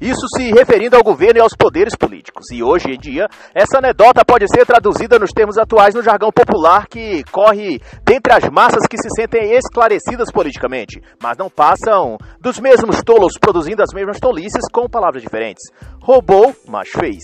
Isso 0.00 0.26
se 0.36 0.52
referindo 0.52 0.96
ao 0.96 1.02
governo 1.02 1.38
e 1.38 1.42
aos 1.42 1.54
poderes 1.54 1.96
políticos. 1.96 2.46
E 2.52 2.62
hoje 2.62 2.92
em 2.92 2.98
dia, 2.98 3.26
essa 3.52 3.78
anedota 3.78 4.24
pode 4.24 4.46
ser 4.46 4.64
traduzida 4.64 5.18
nos 5.18 5.32
termos 5.32 5.58
atuais 5.58 5.94
no 5.94 6.02
jargão 6.02 6.30
popular 6.30 6.86
que 6.86 7.24
corre 7.32 7.80
dentre 8.04 8.32
as 8.32 8.48
massas 8.48 8.86
que 8.88 8.96
se 8.96 9.08
sentem 9.16 9.54
esclarecidas 9.54 10.30
politicamente, 10.30 11.02
mas 11.20 11.36
não 11.36 11.50
passam 11.50 12.16
dos 12.40 12.60
mesmos 12.60 13.02
tolos 13.02 13.32
produzindo 13.40 13.82
as 13.82 13.92
mesmas 13.92 14.20
tolices 14.20 14.70
com 14.72 14.88
palavras 14.88 15.22
diferentes. 15.22 15.64
Roubou, 16.00 16.54
mas 16.68 16.88
fez. 16.88 17.22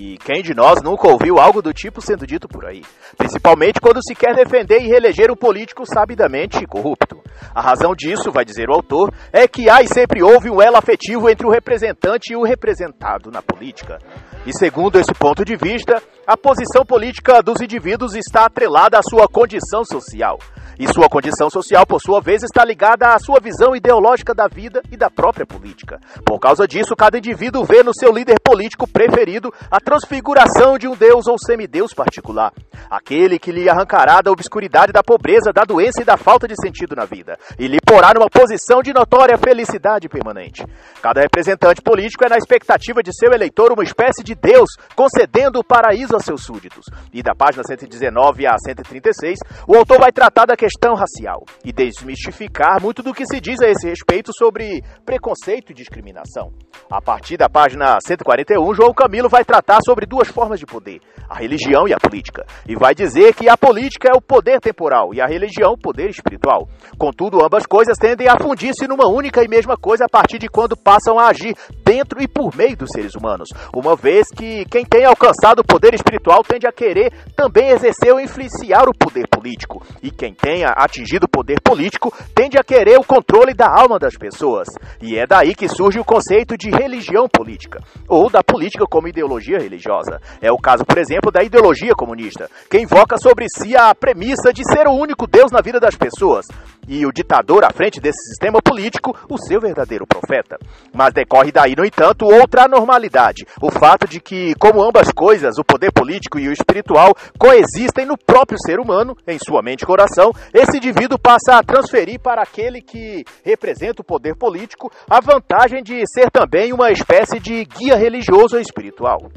E 0.00 0.16
quem 0.18 0.42
de 0.42 0.54
nós 0.54 0.80
nunca 0.80 1.08
ouviu 1.08 1.40
algo 1.40 1.60
do 1.60 1.72
tipo 1.72 2.00
sendo 2.00 2.24
dito 2.24 2.46
por 2.46 2.64
aí? 2.64 2.84
Principalmente 3.16 3.80
quando 3.80 4.00
se 4.00 4.14
quer 4.14 4.32
defender 4.32 4.80
e 4.80 4.86
reeleger 4.86 5.28
um 5.28 5.34
político 5.34 5.82
sabidamente 5.84 6.64
corrupto. 6.68 7.20
A 7.52 7.60
razão 7.60 7.96
disso, 7.96 8.30
vai 8.30 8.44
dizer 8.44 8.70
o 8.70 8.74
autor, 8.74 9.12
é 9.32 9.48
que 9.48 9.68
há 9.68 9.82
e 9.82 9.88
sempre 9.88 10.22
houve 10.22 10.48
um 10.48 10.62
elo 10.62 10.76
afetivo 10.76 11.28
entre 11.28 11.44
o 11.44 11.50
representante 11.50 12.32
e 12.32 12.36
o 12.36 12.44
representado 12.44 13.28
na 13.32 13.42
política. 13.42 13.98
E 14.46 14.56
segundo 14.56 15.00
esse 15.00 15.12
ponto 15.12 15.44
de 15.44 15.56
vista, 15.56 16.00
a 16.24 16.36
posição 16.36 16.84
política 16.86 17.42
dos 17.42 17.60
indivíduos 17.60 18.14
está 18.14 18.44
atrelada 18.44 19.00
à 19.00 19.02
sua 19.02 19.26
condição 19.26 19.84
social. 19.84 20.38
E 20.78 20.86
sua 20.86 21.08
condição 21.08 21.50
social, 21.50 21.84
por 21.84 22.00
sua 22.00 22.20
vez, 22.20 22.44
está 22.44 22.64
ligada 22.64 23.08
à 23.08 23.18
sua 23.18 23.40
visão 23.40 23.74
ideológica 23.74 24.32
da 24.32 24.46
vida 24.46 24.80
e 24.92 24.96
da 24.96 25.10
própria 25.10 25.44
política. 25.44 25.98
Por 26.24 26.38
causa 26.38 26.68
disso, 26.68 26.94
cada 26.94 27.18
indivíduo 27.18 27.64
vê 27.64 27.82
no 27.82 27.92
seu 27.92 28.12
líder 28.12 28.36
político 28.38 28.86
preferido 28.86 29.52
a 29.68 29.80
transfiguração 29.80 30.78
de 30.78 30.86
um 30.86 30.94
deus 30.94 31.26
ou 31.26 31.36
semideus 31.36 31.92
particular. 31.92 32.52
Aquele 32.88 33.40
que 33.40 33.50
lhe 33.50 33.68
arrancará 33.68 34.22
da 34.22 34.30
obscuridade 34.30 34.92
da 34.92 35.02
pobreza, 35.02 35.52
da 35.52 35.64
doença 35.64 36.00
e 36.00 36.04
da 36.04 36.16
falta 36.16 36.46
de 36.46 36.54
sentido 36.54 36.94
na 36.94 37.04
vida, 37.04 37.36
e 37.58 37.66
lhe 37.66 37.78
porá 37.84 38.14
numa 38.14 38.30
posição 38.30 38.80
de 38.80 38.92
notória 38.92 39.36
felicidade 39.36 40.08
permanente. 40.08 40.64
Cada 41.02 41.20
representante 41.20 41.82
político 41.82 42.24
é 42.24 42.28
na 42.28 42.38
expectativa 42.38 43.02
de 43.02 43.12
seu 43.12 43.32
eleitor 43.32 43.72
uma 43.72 43.82
espécie 43.82 44.22
de 44.22 44.36
deus, 44.36 44.70
concedendo 44.94 45.58
o 45.58 45.64
paraíso 45.64 46.14
a 46.14 46.20
seus 46.20 46.44
súditos. 46.44 46.86
E 47.12 47.20
da 47.20 47.34
página 47.34 47.64
119 47.64 48.46
a 48.46 48.56
136, 48.56 49.40
o 49.66 49.76
autor 49.76 49.98
vai 49.98 50.12
tratar 50.12 50.46
da 50.46 50.56
questão 50.56 50.67
racial 50.94 51.44
e 51.64 51.72
desmistificar 51.72 52.80
muito 52.80 53.02
do 53.02 53.14
que 53.14 53.26
se 53.26 53.40
diz 53.40 53.60
a 53.60 53.68
esse 53.68 53.88
respeito 53.88 54.32
sobre 54.36 54.82
preconceito 55.04 55.72
e 55.72 55.74
discriminação. 55.74 56.52
A 56.90 57.00
partir 57.00 57.36
da 57.36 57.48
página 57.48 57.98
141, 58.00 58.74
João 58.74 58.94
Camilo 58.94 59.28
vai 59.28 59.44
tratar 59.44 59.78
sobre 59.84 60.06
duas 60.06 60.28
formas 60.28 60.58
de 60.58 60.66
poder, 60.66 61.00
a 61.28 61.36
religião 61.36 61.86
e 61.86 61.92
a 61.92 61.98
política, 61.98 62.46
e 62.66 62.74
vai 62.74 62.94
dizer 62.94 63.34
que 63.34 63.48
a 63.48 63.56
política 63.56 64.08
é 64.08 64.16
o 64.16 64.22
poder 64.22 64.60
temporal 64.60 65.12
e 65.12 65.20
a 65.20 65.26
religião 65.26 65.72
o 65.72 65.78
poder 65.78 66.08
espiritual. 66.08 66.68
Contudo, 66.98 67.44
ambas 67.44 67.66
coisas 67.66 67.98
tendem 67.98 68.28
a 68.28 68.38
fundir-se 68.40 68.86
numa 68.88 69.06
única 69.06 69.42
e 69.42 69.48
mesma 69.48 69.76
coisa 69.76 70.04
a 70.06 70.08
partir 70.08 70.38
de 70.38 70.48
quando 70.48 70.76
passam 70.76 71.18
a 71.18 71.28
agir 71.28 71.54
dentro 71.84 72.22
e 72.22 72.28
por 72.28 72.54
meio 72.56 72.76
dos 72.76 72.90
seres 72.90 73.14
humanos, 73.14 73.48
uma 73.74 73.94
vez 73.94 74.28
que 74.28 74.64
quem 74.66 74.84
tem 74.84 75.04
alcançado 75.04 75.60
o 75.60 75.66
poder 75.66 75.94
espiritual 75.94 76.42
tende 76.42 76.66
a 76.66 76.72
querer 76.72 77.12
também 77.36 77.68
exercer 77.68 78.12
ou 78.12 78.20
influenciar 78.20 78.88
o 78.88 78.94
poder 78.94 79.26
político, 79.28 79.82
e 80.02 80.10
quem 80.10 80.34
tenha 80.58 80.70
atingido 80.70 81.26
o 81.26 81.28
poder 81.28 81.60
político 81.60 82.12
tende 82.34 82.58
a 82.58 82.64
querer 82.64 82.98
o 82.98 83.04
controle 83.04 83.54
da 83.54 83.68
alma 83.68 83.98
das 83.98 84.16
pessoas. 84.16 84.66
E 85.00 85.16
é 85.16 85.26
daí 85.26 85.54
que 85.54 85.68
surge 85.68 86.00
o 86.00 86.04
conceito 86.04 86.56
de 86.56 86.70
religião 86.70 87.28
política, 87.28 87.80
ou 88.08 88.28
da 88.28 88.42
política 88.42 88.84
como 88.90 89.06
ideologia 89.06 89.58
religiosa. 89.58 90.20
É 90.40 90.50
o 90.50 90.58
caso, 90.58 90.84
por 90.84 90.98
exemplo, 90.98 91.30
da 91.30 91.44
ideologia 91.44 91.92
comunista, 91.94 92.50
que 92.68 92.80
invoca 92.80 93.16
sobre 93.18 93.46
si 93.48 93.76
a 93.76 93.94
premissa 93.94 94.52
de 94.52 94.62
ser 94.64 94.88
o 94.88 94.92
único 94.92 95.26
Deus 95.26 95.52
na 95.52 95.60
vida 95.60 95.78
das 95.78 95.94
pessoas. 95.94 96.46
E 96.88 97.06
o 97.06 97.12
ditador 97.12 97.64
à 97.64 97.70
frente 97.70 98.00
desse 98.00 98.20
sistema 98.30 98.60
político 98.62 99.14
o 99.28 99.38
seu 99.38 99.60
verdadeiro 99.60 100.06
profeta. 100.06 100.58
Mas 100.92 101.12
decorre 101.12 101.52
daí, 101.52 101.74
no 101.76 101.84
entanto, 101.84 102.24
outra 102.24 102.64
anormalidade: 102.64 103.44
o 103.60 103.70
fato 103.70 104.08
de 104.08 104.20
que, 104.20 104.54
como 104.56 104.82
ambas 104.82 105.12
coisas, 105.12 105.58
o 105.58 105.64
poder 105.64 105.92
político 105.92 106.38
e 106.38 106.48
o 106.48 106.52
espiritual, 106.52 107.14
coexistem 107.38 108.06
no 108.06 108.16
próprio 108.16 108.58
ser 108.58 108.80
humano, 108.80 109.16
em 109.26 109.38
sua 109.38 109.62
mente 109.62 109.82
e 109.82 109.86
coração, 109.86 110.32
esse 110.52 110.78
indivíduo 110.78 111.18
passa 111.18 111.58
a 111.58 111.62
transferir 111.62 112.18
para 112.20 112.42
aquele 112.42 112.80
que 112.80 113.24
representa 113.44 114.02
o 114.02 114.04
poder 114.04 114.34
político 114.36 114.90
a 115.08 115.20
vantagem 115.20 115.82
de 115.82 116.02
ser 116.06 116.30
também 116.30 116.72
uma 116.72 116.90
espécie 116.90 117.38
de 117.38 117.64
guia 117.64 117.96
religioso 117.96 118.56
ou 118.56 118.62
espiritual. 118.62 119.30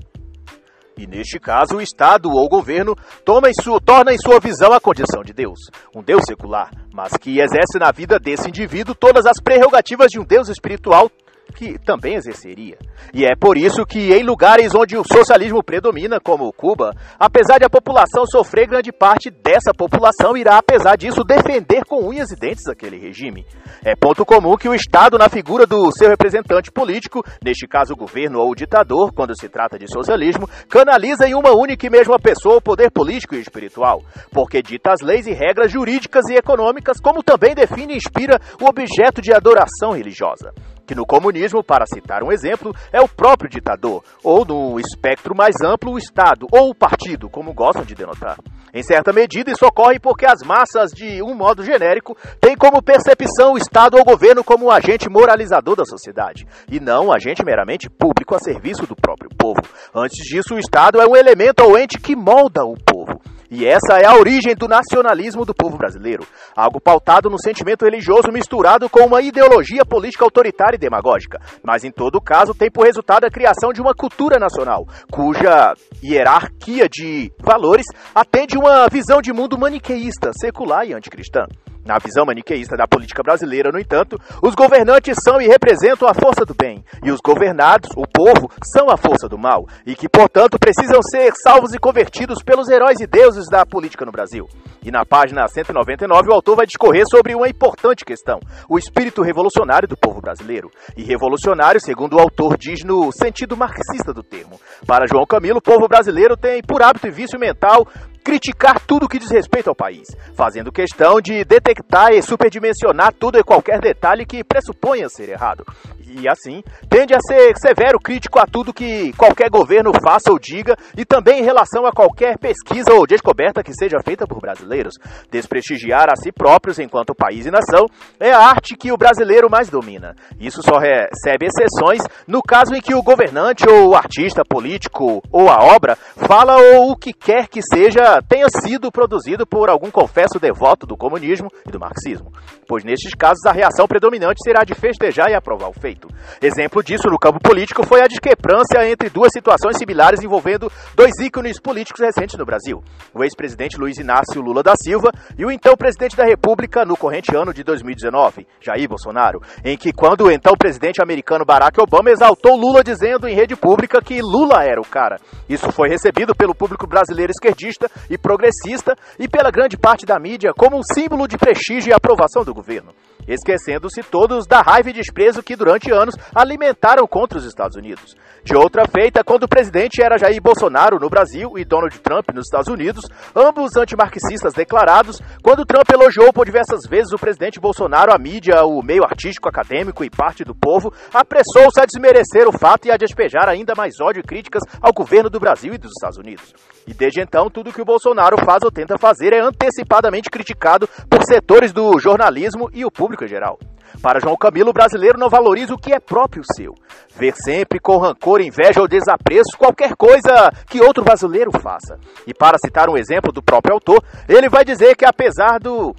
E 0.97 1.07
neste 1.07 1.39
caso, 1.39 1.77
o 1.77 1.81
Estado 1.81 2.29
ou 2.29 2.45
o 2.45 2.49
governo 2.49 2.95
toma 3.25 3.49
em 3.49 3.53
sua, 3.53 3.79
torna 3.79 4.13
em 4.13 4.17
sua 4.17 4.39
visão 4.39 4.73
a 4.73 4.79
condição 4.79 5.23
de 5.23 5.33
Deus, 5.33 5.59
um 5.95 6.03
Deus 6.03 6.23
secular, 6.27 6.69
mas 6.93 7.13
que 7.13 7.39
exerce 7.39 7.79
na 7.79 7.91
vida 7.91 8.19
desse 8.19 8.49
indivíduo 8.49 8.93
todas 8.93 9.25
as 9.25 9.41
prerrogativas 9.41 10.11
de 10.11 10.19
um 10.19 10.23
Deus 10.23 10.49
espiritual 10.49 11.09
que 11.51 11.77
também 11.79 12.15
exerceria. 12.15 12.77
E 13.13 13.25
é 13.25 13.35
por 13.35 13.57
isso 13.57 13.85
que, 13.85 14.13
em 14.13 14.23
lugares 14.23 14.73
onde 14.75 14.97
o 14.97 15.03
socialismo 15.03 15.63
predomina, 15.63 16.19
como 16.19 16.51
Cuba, 16.53 16.91
apesar 17.19 17.57
de 17.57 17.65
a 17.65 17.69
população 17.69 18.25
sofrer, 18.25 18.67
grande 18.67 18.91
parte 18.91 19.29
dessa 19.29 19.73
população 19.73 20.37
irá, 20.37 20.57
apesar 20.57 20.95
disso, 20.95 21.23
defender 21.23 21.83
com 21.85 22.07
unhas 22.07 22.31
e 22.31 22.35
dentes 22.35 22.67
aquele 22.67 22.97
regime. 22.97 23.45
É 23.85 23.95
ponto 23.95 24.25
comum 24.25 24.55
que 24.55 24.69
o 24.69 24.73
Estado, 24.73 25.17
na 25.17 25.29
figura 25.29 25.65
do 25.65 25.91
seu 25.91 26.09
representante 26.09 26.71
político, 26.71 27.23
neste 27.43 27.67
caso 27.67 27.93
o 27.93 27.97
governo 27.97 28.39
ou 28.39 28.51
o 28.51 28.55
ditador, 28.55 29.11
quando 29.13 29.37
se 29.37 29.49
trata 29.49 29.77
de 29.77 29.91
socialismo, 29.91 30.47
canaliza 30.69 31.27
em 31.27 31.35
uma 31.35 31.51
única 31.51 31.85
e 31.85 31.89
mesma 31.89 32.17
pessoa 32.19 32.57
o 32.57 32.61
poder 32.61 32.91
político 32.91 33.35
e 33.35 33.41
espiritual, 33.41 34.01
porque 34.31 34.61
dita 34.61 34.91
as 34.91 35.01
leis 35.01 35.27
e 35.27 35.33
regras 35.33 35.71
jurídicas 35.71 36.29
e 36.29 36.35
econômicas, 36.35 36.99
como 37.01 37.23
também 37.23 37.53
define 37.53 37.93
e 37.93 37.97
inspira 37.97 38.39
o 38.61 38.65
objeto 38.65 39.21
de 39.21 39.33
adoração 39.33 39.91
religiosa 39.91 40.53
que 40.91 40.95
no 40.95 41.05
comunismo, 41.05 41.63
para 41.63 41.85
citar 41.85 42.21
um 42.21 42.33
exemplo, 42.33 42.75
é 42.91 42.99
o 42.99 43.07
próprio 43.07 43.49
ditador, 43.49 44.03
ou 44.21 44.43
no 44.43 44.77
espectro 44.77 45.33
mais 45.33 45.55
amplo, 45.63 45.93
o 45.93 45.97
Estado, 45.97 46.47
ou 46.51 46.69
o 46.69 46.75
partido, 46.75 47.29
como 47.29 47.53
gostam 47.53 47.85
de 47.85 47.95
denotar. 47.95 48.37
Em 48.73 48.83
certa 48.83 49.13
medida, 49.13 49.51
isso 49.51 49.65
ocorre 49.65 50.01
porque 50.01 50.25
as 50.25 50.41
massas, 50.45 50.91
de 50.91 51.23
um 51.23 51.33
modo 51.33 51.63
genérico, 51.63 52.17
têm 52.41 52.57
como 52.57 52.83
percepção 52.83 53.53
o 53.53 53.57
Estado 53.57 53.95
ou 53.95 54.01
o 54.01 54.05
governo 54.05 54.43
como 54.43 54.65
um 54.65 54.69
agente 54.71 55.09
moralizador 55.09 55.77
da 55.77 55.85
sociedade, 55.85 56.45
e 56.69 56.77
não 56.77 57.05
um 57.05 57.13
agente 57.13 57.41
meramente 57.41 57.89
público 57.89 58.35
a 58.35 58.39
serviço 58.39 58.85
do 58.85 58.95
próprio 58.95 59.29
povo. 59.37 59.61
Antes 59.95 60.25
disso, 60.25 60.55
o 60.55 60.59
Estado 60.59 60.99
é 60.99 61.07
um 61.07 61.15
elemento 61.15 61.63
ou 61.63 61.79
ente 61.79 61.97
que 61.97 62.17
molda 62.17 62.65
o 62.65 62.75
povo. 62.75 63.17
E 63.51 63.67
essa 63.67 63.97
é 64.01 64.05
a 64.05 64.15
origem 64.15 64.55
do 64.55 64.65
nacionalismo 64.65 65.43
do 65.43 65.53
povo 65.53 65.77
brasileiro, 65.77 66.25
algo 66.55 66.79
pautado 66.79 67.29
no 67.29 67.37
sentimento 67.37 67.83
religioso 67.83 68.31
misturado 68.31 68.89
com 68.89 69.01
uma 69.01 69.21
ideologia 69.21 69.83
política 69.83 70.23
autoritária 70.23 70.77
e 70.77 70.79
demagógica, 70.79 71.37
mas 71.61 71.83
em 71.83 71.91
todo 71.91 72.21
caso 72.21 72.53
tem 72.53 72.71
por 72.71 72.85
resultado 72.85 73.25
a 73.25 73.29
criação 73.29 73.73
de 73.73 73.81
uma 73.81 73.93
cultura 73.93 74.39
nacional, 74.39 74.87
cuja 75.11 75.73
hierarquia 76.01 76.87
de 76.87 77.29
valores 77.41 77.85
atende 78.15 78.57
uma 78.57 78.87
visão 78.87 79.21
de 79.21 79.33
mundo 79.33 79.57
maniqueísta, 79.57 80.31
secular 80.33 80.87
e 80.87 80.93
anticristã. 80.93 81.45
Na 81.85 81.97
visão 81.97 82.25
maniqueísta 82.25 82.77
da 82.77 82.87
política 82.87 83.23
brasileira, 83.23 83.71
no 83.71 83.79
entanto, 83.79 84.17
os 84.41 84.53
governantes 84.53 85.17
são 85.23 85.41
e 85.41 85.47
representam 85.47 86.07
a 86.07 86.13
força 86.13 86.45
do 86.45 86.53
bem, 86.53 86.83
e 87.03 87.11
os 87.11 87.19
governados, 87.19 87.89
o 87.97 88.03
povo, 88.07 88.51
são 88.63 88.89
a 88.89 88.97
força 88.97 89.27
do 89.27 89.37
mal, 89.37 89.65
e 89.85 89.95
que, 89.95 90.07
portanto, 90.07 90.59
precisam 90.59 91.01
ser 91.01 91.31
salvos 91.43 91.73
e 91.73 91.79
convertidos 91.79 92.43
pelos 92.43 92.69
heróis 92.69 92.99
e 92.99 93.07
deuses 93.07 93.47
da 93.49 93.65
política 93.65 94.05
no 94.05 94.11
Brasil. 94.11 94.47
E 94.83 94.91
na 94.91 95.05
página 95.05 95.47
199, 95.47 96.29
o 96.29 96.33
autor 96.33 96.55
vai 96.55 96.65
discorrer 96.65 97.03
sobre 97.09 97.35
uma 97.35 97.47
importante 97.47 98.03
questão: 98.03 98.39
o 98.67 98.77
espírito 98.79 99.21
revolucionário 99.21 99.87
do 99.87 99.97
povo 99.97 100.21
brasileiro. 100.21 100.71
E 100.97 101.03
revolucionário, 101.03 101.79
segundo 101.79 102.15
o 102.15 102.19
autor, 102.19 102.57
diz 102.57 102.83
no 102.83 103.11
sentido 103.11 103.55
marxista 103.55 104.11
do 104.11 104.23
termo. 104.23 104.59
Para 104.87 105.05
João 105.07 105.25
Camilo, 105.25 105.59
o 105.59 105.61
povo 105.61 105.87
brasileiro 105.87 106.35
tem 106.35 106.63
por 106.63 106.81
hábito 106.81 107.07
e 107.07 107.11
vício 107.11 107.39
mental 107.39 107.85
criticar 108.23 108.79
tudo 108.79 109.07
que 109.07 109.19
diz 109.19 109.29
respeito 109.29 109.69
ao 109.69 109.75
país, 109.75 110.07
fazendo 110.33 110.71
questão 110.71 111.19
de 111.19 111.43
detectar 111.43 112.11
e 112.11 112.21
superdimensionar 112.21 113.13
tudo 113.13 113.39
e 113.39 113.43
qualquer 113.43 113.79
detalhe 113.79 114.25
que 114.25 114.43
pressuponha 114.43 115.09
ser 115.09 115.29
errado. 115.29 115.65
E 116.13 116.27
assim, 116.27 116.61
tende 116.89 117.13
a 117.13 117.19
ser 117.21 117.53
severo 117.57 117.97
crítico 117.97 118.37
a 118.37 118.45
tudo 118.45 118.73
que 118.73 119.13
qualquer 119.13 119.49
governo 119.49 119.91
faça 120.03 120.29
ou 120.29 120.37
diga 120.37 120.75
e 120.97 121.05
também 121.05 121.39
em 121.39 121.43
relação 121.43 121.85
a 121.85 121.91
qualquer 121.91 122.37
pesquisa 122.37 122.93
ou 122.93 123.07
descoberta 123.07 123.63
que 123.63 123.73
seja 123.73 123.97
feita 124.03 124.27
por 124.27 124.41
brasileiros. 124.41 124.95
Desprestigiar 125.31 126.09
a 126.11 126.15
si 126.17 126.31
próprios 126.31 126.79
enquanto 126.79 127.15
país 127.15 127.45
e 127.45 127.51
nação 127.51 127.85
é 128.19 128.31
a 128.31 128.39
arte 128.39 128.75
que 128.75 128.91
o 128.91 128.97
brasileiro 128.97 129.49
mais 129.49 129.69
domina. 129.69 130.13
Isso 130.37 130.61
só 130.61 130.77
recebe 130.77 131.47
exceções 131.47 132.03
no 132.27 132.41
caso 132.43 132.75
em 132.75 132.81
que 132.81 132.93
o 132.93 133.01
governante 133.01 133.67
ou 133.69 133.89
o 133.89 133.95
artista 133.95 134.43
político 134.43 135.23
ou 135.31 135.49
a 135.49 135.63
obra 135.63 135.95
fala 135.95 136.57
ou 136.57 136.91
o 136.91 136.97
que 136.97 137.13
quer 137.13 137.47
que 137.47 137.61
seja 137.61 138.10
tenha 138.19 138.47
sido 138.49 138.91
produzido 138.91 139.45
por 139.45 139.69
algum 139.69 139.91
confesso 139.91 140.39
devoto 140.39 140.87
do 140.87 140.97
comunismo 140.97 141.49
e 141.67 141.71
do 141.71 141.79
marxismo, 141.79 142.31
pois 142.67 142.83
nestes 142.83 143.13
casos 143.13 143.45
a 143.45 143.51
reação 143.51 143.87
predominante 143.87 144.43
será 144.43 144.63
de 144.63 144.73
festejar 144.73 145.29
e 145.29 145.35
aprovar 145.35 145.69
o 145.69 145.79
feito. 145.79 146.07
Exemplo 146.41 146.83
disso 146.83 147.07
no 147.09 147.19
campo 147.19 147.39
político 147.39 147.85
foi 147.85 148.01
a 148.01 148.07
discrepância 148.07 148.89
entre 148.89 149.09
duas 149.09 149.31
situações 149.31 149.77
similares 149.77 150.23
envolvendo 150.23 150.71
dois 150.95 151.11
ícones 151.21 151.59
políticos 151.59 152.01
recentes 152.01 152.37
no 152.37 152.45
Brasil: 152.45 152.83
o 153.13 153.23
ex-presidente 153.23 153.77
Luiz 153.77 153.97
Inácio 153.99 154.41
Lula 154.41 154.63
da 154.63 154.73
Silva 154.75 155.11
e 155.37 155.45
o 155.45 155.51
então 155.51 155.75
presidente 155.75 156.15
da 156.15 156.25
República 156.25 156.83
no 156.83 156.97
corrente 156.97 157.35
ano 157.35 157.53
de 157.53 157.63
2019, 157.63 158.47
Jair 158.59 158.89
Bolsonaro, 158.89 159.41
em 159.63 159.77
que 159.77 159.93
quando 159.93 160.25
o 160.25 160.31
então 160.31 160.53
presidente 160.57 161.01
americano 161.03 161.45
Barack 161.45 161.79
Obama 161.79 162.09
exaltou 162.09 162.55
Lula 162.55 162.83
dizendo 162.83 163.27
em 163.27 163.35
rede 163.35 163.55
pública 163.55 164.01
que 164.01 164.21
Lula 164.21 164.63
era 164.63 164.81
o 164.81 164.85
cara. 164.85 165.17
Isso 165.47 165.71
foi 165.71 165.89
recebido 165.89 166.33
pelo 166.33 166.55
público 166.55 166.87
brasileiro 166.87 167.31
esquerdista 167.31 167.89
e 168.09 168.17
progressista 168.17 168.95
e 169.19 169.27
pela 169.27 169.51
grande 169.51 169.77
parte 169.77 170.05
da 170.05 170.19
mídia 170.19 170.53
como 170.53 170.77
um 170.77 170.83
símbolo 170.83 171.27
de 171.27 171.37
prestígio 171.37 171.89
e 171.89 171.93
aprovação 171.93 172.43
do 172.43 172.53
governo, 172.53 172.93
esquecendo-se 173.27 174.03
todos 174.03 174.47
da 174.47 174.61
raiva 174.61 174.89
e 174.89 174.93
desprezo 174.93 175.43
que 175.43 175.55
durante 175.55 175.91
anos 175.91 176.15
alimentaram 176.33 177.07
contra 177.07 177.37
os 177.37 177.45
Estados 177.45 177.77
Unidos. 177.77 178.15
De 178.43 178.55
outra 178.55 178.85
feita, 178.87 179.23
quando 179.23 179.43
o 179.43 179.47
presidente 179.47 180.01
era 180.01 180.17
Jair 180.17 180.41
Bolsonaro 180.41 180.99
no 180.99 181.09
Brasil 181.09 181.59
e 181.59 181.63
Donald 181.63 181.99
Trump 181.99 182.29
nos 182.33 182.47
Estados 182.47 182.67
Unidos, 182.67 183.05
ambos 183.35 183.75
antimarxistas 183.75 184.53
declarados, 184.53 185.21
quando 185.43 185.65
Trump 185.65 185.87
elogiou 185.91 186.33
por 186.33 186.45
diversas 186.45 186.81
vezes 186.89 187.13
o 187.13 187.19
presidente 187.19 187.59
Bolsonaro, 187.59 188.11
a 188.11 188.17
mídia, 188.17 188.63
o 188.65 188.81
meio 188.81 189.03
artístico, 189.03 189.47
acadêmico 189.47 190.03
e 190.03 190.09
parte 190.09 190.43
do 190.43 190.55
povo, 190.55 190.91
apressou-se 191.13 191.79
a 191.79 191.85
desmerecer 191.85 192.47
o 192.47 192.51
fato 192.51 192.87
e 192.87 192.91
a 192.91 192.97
despejar 192.97 193.47
ainda 193.47 193.75
mais 193.75 193.99
ódio 194.01 194.21
e 194.21 194.27
críticas 194.27 194.63
ao 194.81 194.91
governo 194.91 195.29
do 195.29 195.39
Brasil 195.39 195.75
e 195.75 195.77
dos 195.77 195.91
Estados 195.91 196.17
Unidos. 196.17 196.53
E 196.87 196.95
desde 196.95 197.21
então, 197.21 197.47
tudo 197.47 197.71
que 197.71 197.81
o 197.81 197.85
Bolsonaro 197.85 198.37
faz 198.43 198.63
ou 198.63 198.71
tenta 198.71 198.97
fazer 198.97 199.33
é 199.33 199.39
antecipadamente 199.39 200.31
criticado 200.31 200.87
por 201.07 201.23
setores 201.23 201.71
do 201.71 201.99
jornalismo 201.99 202.71
e 202.73 202.83
o 202.83 202.91
público 202.91 203.10
em 203.23 203.27
geral. 203.27 203.57
Para 204.01 204.19
João 204.19 204.37
Camilo, 204.37 204.69
o 204.69 204.73
brasileiro 204.73 205.19
não 205.19 205.29
valoriza 205.29 205.73
o 205.73 205.77
que 205.77 205.93
é 205.93 205.99
próprio 205.99 206.43
seu. 206.55 206.73
Ver 207.15 207.33
sempre 207.35 207.79
com 207.79 207.97
rancor, 207.97 208.41
inveja 208.41 208.81
ou 208.81 208.87
desapreço 208.87 209.57
qualquer 209.57 209.95
coisa 209.95 210.51
que 210.69 210.81
outro 210.81 211.03
brasileiro 211.03 211.51
faça. 211.51 211.97
E 212.25 212.33
para 212.33 212.57
citar 212.57 212.89
um 212.89 212.97
exemplo 212.97 213.31
do 213.31 213.43
próprio 213.43 213.73
autor, 213.73 214.03
ele 214.27 214.49
vai 214.49 214.63
dizer 214.63 214.95
que 214.95 215.05
apesar 215.05 215.59
do 215.59 215.93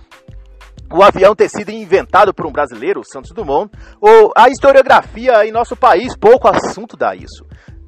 o 0.92 1.02
avião 1.02 1.34
ter 1.34 1.48
sido 1.48 1.70
inventado 1.70 2.34
por 2.34 2.46
um 2.46 2.52
brasileiro, 2.52 3.00
Santos 3.02 3.32
Dumont, 3.32 3.70
ou 3.98 4.30
a 4.36 4.50
historiografia 4.50 5.46
em 5.46 5.50
nosso 5.50 5.74
país 5.74 6.14
pouco 6.14 6.48
assunto 6.48 6.96
dá 6.98 7.14
isso. 7.14 7.46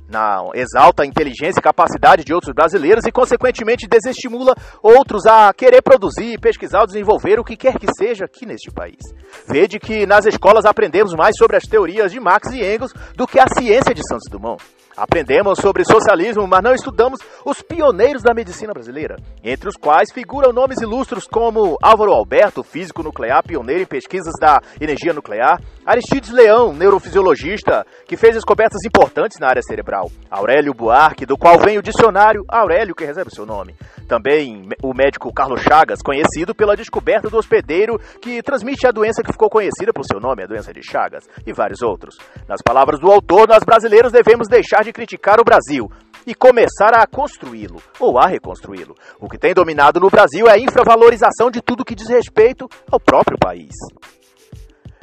Não, 0.08 0.50
exalta 0.54 1.02
a 1.02 1.06
inteligência 1.06 1.58
e 1.58 1.62
capacidade 1.62 2.24
de 2.24 2.34
outros 2.34 2.54
brasileiros 2.54 3.04
e, 3.06 3.12
consequentemente, 3.12 3.88
desestimula 3.88 4.54
outros 4.82 5.24
a 5.26 5.52
querer 5.52 5.82
produzir, 5.82 6.38
pesquisar 6.38 6.84
desenvolver 6.84 7.40
o 7.40 7.44
que 7.44 7.56
quer 7.56 7.78
que 7.78 7.86
seja 7.96 8.26
aqui 8.26 8.44
neste 8.44 8.70
país. 8.70 9.00
Vede 9.48 9.78
que 9.78 10.06
nas 10.06 10.26
escolas 10.26 10.66
aprendemos 10.66 11.14
mais 11.14 11.34
sobre 11.36 11.56
as 11.56 11.64
teorias 11.64 12.12
de 12.12 12.20
Marx 12.20 12.52
e 12.52 12.62
Engels 12.62 12.92
do 13.16 13.26
que 13.26 13.38
a 13.38 13.46
ciência 13.48 13.94
de 13.94 14.06
Santos 14.06 14.30
Dumont. 14.30 14.62
Aprendemos 14.96 15.58
sobre 15.58 15.84
socialismo, 15.84 16.46
mas 16.46 16.62
não 16.62 16.72
estudamos 16.72 17.18
os 17.44 17.60
pioneiros 17.60 18.22
da 18.22 18.32
medicina 18.32 18.72
brasileira, 18.72 19.16
entre 19.42 19.68
os 19.68 19.76
quais 19.76 20.12
figuram 20.12 20.52
nomes 20.52 20.80
ilustres 20.80 21.26
como 21.26 21.76
Álvaro 21.82 22.12
Alberto, 22.12 22.62
físico 22.62 23.02
nuclear, 23.02 23.42
pioneiro 23.42 23.82
em 23.82 23.86
pesquisas 23.86 24.32
da 24.40 24.60
energia 24.80 25.12
nuclear, 25.12 25.60
Aristides 25.84 26.30
Leão, 26.30 26.72
neurofisiologista, 26.72 27.84
que 28.06 28.16
fez 28.16 28.34
descobertas 28.34 28.84
importantes 28.86 29.38
na 29.40 29.48
área 29.48 29.62
cerebral, 29.62 30.10
Aurélio 30.30 30.72
Buarque, 30.72 31.26
do 31.26 31.36
qual 31.36 31.58
vem 31.58 31.76
o 31.76 31.82
dicionário 31.82 32.44
Aurélio, 32.48 32.94
que 32.94 33.04
recebe 33.04 33.30
o 33.30 33.34
seu 33.34 33.44
nome, 33.44 33.74
Também 34.06 34.68
o 34.82 34.92
médico 34.94 35.32
Carlos 35.32 35.62
Chagas, 35.62 36.02
conhecido 36.02 36.54
pela 36.54 36.76
descoberta 36.76 37.30
do 37.30 37.38
hospedeiro 37.38 37.98
que 38.20 38.42
transmite 38.42 38.86
a 38.86 38.92
doença 38.92 39.22
que 39.22 39.32
ficou 39.32 39.48
conhecida 39.48 39.92
por 39.92 40.04
seu 40.04 40.20
nome, 40.20 40.42
a 40.42 40.46
doença 40.46 40.72
de 40.72 40.82
Chagas, 40.82 41.28
e 41.46 41.52
vários 41.52 41.82
outros. 41.82 42.16
Nas 42.48 42.60
palavras 42.62 43.00
do 43.00 43.10
autor, 43.10 43.48
nós 43.48 43.64
brasileiros 43.64 44.12
devemos 44.12 44.48
deixar 44.48 44.84
de 44.84 44.92
criticar 44.92 45.40
o 45.40 45.44
Brasil 45.44 45.90
e 46.26 46.34
começar 46.34 46.94
a 46.94 47.06
construí-lo 47.06 47.82
ou 47.98 48.18
a 48.18 48.26
reconstruí-lo. 48.26 48.94
O 49.20 49.28
que 49.28 49.38
tem 49.38 49.54
dominado 49.54 50.00
no 50.00 50.10
Brasil 50.10 50.46
é 50.46 50.52
a 50.52 50.58
infravalorização 50.58 51.50
de 51.50 51.60
tudo 51.60 51.84
que 51.84 51.94
diz 51.94 52.08
respeito 52.08 52.68
ao 52.90 53.00
próprio 53.00 53.38
país. 53.38 53.74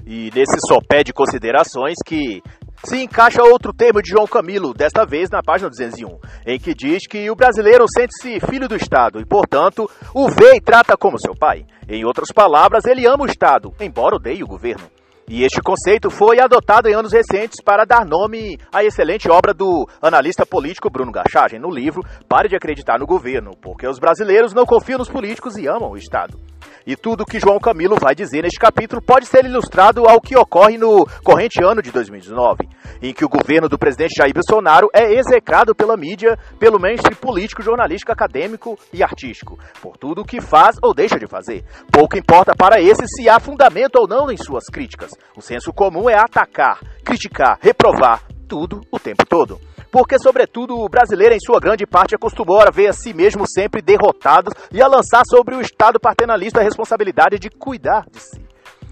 E 0.05 0.31
nesse 0.35 0.59
sopé 0.67 1.03
de 1.03 1.13
considerações 1.13 1.95
que 2.05 2.41
se 2.83 3.03
encaixa 3.03 3.43
outro 3.43 3.73
termo 3.73 4.01
de 4.01 4.09
João 4.09 4.25
Camilo, 4.25 4.73
desta 4.73 5.05
vez 5.05 5.29
na 5.29 5.41
página 5.43 5.69
201, 5.69 6.19
em 6.45 6.59
que 6.59 6.73
diz 6.73 7.07
que 7.07 7.29
o 7.29 7.35
brasileiro 7.35 7.85
sente-se 7.87 8.39
filho 8.39 8.67
do 8.67 8.75
Estado 8.75 9.19
e, 9.19 9.25
portanto, 9.25 9.89
o 10.13 10.29
vê 10.29 10.55
e 10.55 10.61
trata 10.61 10.97
como 10.97 11.19
seu 11.19 11.35
pai. 11.35 11.65
Em 11.87 12.05
outras 12.05 12.31
palavras, 12.33 12.85
ele 12.85 13.05
ama 13.05 13.23
o 13.23 13.27
Estado, 13.27 13.73
embora 13.79 14.15
odeie 14.15 14.43
o 14.43 14.47
governo. 14.47 15.00
E 15.33 15.45
este 15.45 15.61
conceito 15.61 16.09
foi 16.09 16.41
adotado 16.41 16.89
em 16.89 16.93
anos 16.93 17.13
recentes 17.13 17.63
para 17.63 17.85
dar 17.85 18.05
nome 18.05 18.59
à 18.69 18.83
excelente 18.83 19.31
obra 19.31 19.53
do 19.53 19.87
analista 20.01 20.45
político 20.45 20.89
Bruno 20.89 21.09
Gachagem 21.09 21.57
no 21.57 21.69
livro 21.69 22.03
Pare 22.27 22.49
de 22.49 22.57
Acreditar 22.57 22.99
no 22.99 23.07
Governo, 23.07 23.51
porque 23.61 23.87
os 23.87 23.97
brasileiros 23.97 24.53
não 24.53 24.65
confiam 24.65 24.99
nos 24.99 25.07
políticos 25.07 25.55
e 25.55 25.69
amam 25.69 25.91
o 25.91 25.95
Estado. 25.95 26.37
E 26.85 26.95
tudo 26.95 27.21
o 27.21 27.25
que 27.25 27.39
João 27.39 27.59
Camilo 27.59 27.95
vai 27.95 28.15
dizer 28.15 28.41
neste 28.41 28.59
capítulo 28.59 29.01
pode 29.01 29.25
ser 29.25 29.45
ilustrado 29.45 30.07
ao 30.07 30.19
que 30.19 30.35
ocorre 30.35 30.77
no 30.77 31.05
corrente 31.23 31.63
ano 31.63 31.81
de 31.81 31.91
2019, 31.91 32.67
em 33.01 33.13
que 33.13 33.23
o 33.23 33.29
governo 33.29 33.69
do 33.69 33.77
presidente 33.77 34.17
Jair 34.17 34.33
Bolsonaro 34.33 34.89
é 34.93 35.13
execrado 35.13 35.75
pela 35.75 35.95
mídia, 35.95 36.37
pelo 36.59 36.79
mainstream 36.79 37.15
político, 37.15 37.61
jornalístico, 37.61 38.11
acadêmico 38.11 38.77
e 38.91 39.03
artístico, 39.03 39.57
por 39.81 39.95
tudo 39.95 40.21
o 40.21 40.25
que 40.25 40.41
faz 40.41 40.75
ou 40.81 40.93
deixa 40.93 41.19
de 41.19 41.27
fazer. 41.27 41.63
Pouco 41.91 42.17
importa 42.17 42.53
para 42.55 42.81
esse 42.81 43.05
se 43.07 43.29
há 43.29 43.39
fundamento 43.39 43.97
ou 43.97 44.07
não 44.07 44.31
em 44.31 44.37
suas 44.37 44.65
críticas. 44.65 45.11
O 45.35 45.41
senso 45.41 45.71
comum 45.73 46.09
é 46.09 46.15
atacar, 46.15 46.79
criticar, 47.03 47.57
reprovar, 47.61 48.23
tudo 48.47 48.81
o 48.91 48.99
tempo 48.99 49.25
todo 49.25 49.59
porque, 49.91 50.17
sobretudo, 50.17 50.79
o 50.79 50.87
brasileiro, 50.87 51.35
em 51.35 51.39
sua 51.39 51.59
grande 51.59 51.85
parte, 51.85 52.15
acostumou 52.15 52.61
a 52.61 52.71
ver 52.71 52.87
a 52.87 52.93
si 52.93 53.13
mesmo 53.13 53.45
sempre 53.45 53.81
derrotado 53.81 54.49
e 54.71 54.81
a 54.81 54.87
lançar 54.87 55.23
sobre 55.25 55.53
o 55.53 55.61
Estado 55.61 55.99
paternalista 55.99 56.61
a 56.61 56.63
responsabilidade 56.63 57.37
de 57.37 57.49
cuidar 57.49 58.05
de 58.09 58.19
si. 58.21 58.50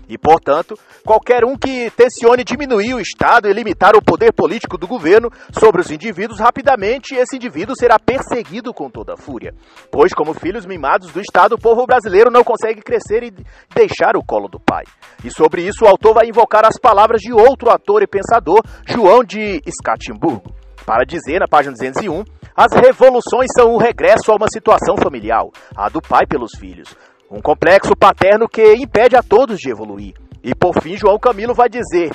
E, 0.09 0.17
portanto, 0.17 0.77
qualquer 1.05 1.45
um 1.45 1.55
que 1.55 1.91
tencione 1.91 2.43
diminuir 2.43 2.95
o 2.95 2.99
Estado 2.99 3.47
e 3.47 3.53
limitar 3.53 3.95
o 3.95 4.03
poder 4.03 4.33
político 4.33 4.75
do 4.75 4.87
governo 4.87 5.29
sobre 5.51 5.81
os 5.81 5.91
indivíduos, 5.91 6.39
rapidamente 6.39 7.13
esse 7.13 7.35
indivíduo 7.35 7.75
será 7.77 7.99
perseguido 7.99 8.73
com 8.73 8.89
toda 8.89 9.13
a 9.13 9.17
fúria. 9.17 9.53
Pois, 9.91 10.11
como 10.11 10.33
filhos 10.33 10.65
mimados 10.65 11.11
do 11.11 11.21
Estado, 11.21 11.53
o 11.53 11.61
povo 11.61 11.85
brasileiro 11.85 12.31
não 12.31 12.43
consegue 12.43 12.81
crescer 12.81 13.23
e 13.23 13.31
deixar 13.75 14.17
o 14.17 14.25
colo 14.25 14.47
do 14.47 14.59
pai. 14.59 14.83
E 15.23 15.29
sobre 15.29 15.61
isso, 15.61 15.85
o 15.85 15.87
autor 15.87 16.15
vai 16.15 16.27
invocar 16.27 16.65
as 16.65 16.79
palavras 16.79 17.21
de 17.21 17.31
outro 17.31 17.69
ator 17.69 18.01
e 18.01 18.07
pensador, 18.07 18.63
João 18.87 19.23
de 19.23 19.61
Scatimburgo 19.69 20.59
para 20.89 21.03
dizer, 21.03 21.39
na 21.39 21.47
página 21.47 21.75
201, 21.75 22.23
as 22.55 22.73
revoluções 22.73 23.47
são 23.55 23.75
o 23.75 23.77
regresso 23.77 24.31
a 24.31 24.35
uma 24.35 24.47
situação 24.51 24.97
familiar, 24.97 25.43
a 25.77 25.87
do 25.87 26.01
pai 26.01 26.25
pelos 26.25 26.49
filhos. 26.59 26.95
Um 27.31 27.41
complexo 27.41 27.95
paterno 27.95 28.47
que 28.47 28.73
impede 28.73 29.15
a 29.15 29.21
todos 29.21 29.59
de 29.59 29.69
evoluir. 29.69 30.13
E 30.43 30.55
por 30.55 30.81
fim, 30.81 30.97
João 30.97 31.19
Camilo 31.19 31.53
vai 31.53 31.69
dizer 31.69 32.11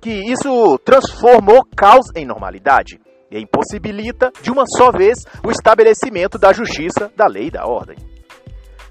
que 0.00 0.10
isso 0.10 0.78
transformou 0.84 1.64
caos 1.76 2.06
em 2.14 2.26
normalidade 2.26 2.98
e 3.30 3.40
impossibilita, 3.40 4.30
de 4.42 4.50
uma 4.50 4.64
só 4.66 4.90
vez, 4.90 5.18
o 5.44 5.50
estabelecimento 5.50 6.38
da 6.38 6.52
justiça, 6.52 7.10
da 7.16 7.26
lei 7.26 7.46
e 7.46 7.50
da 7.50 7.66
ordem. 7.66 7.96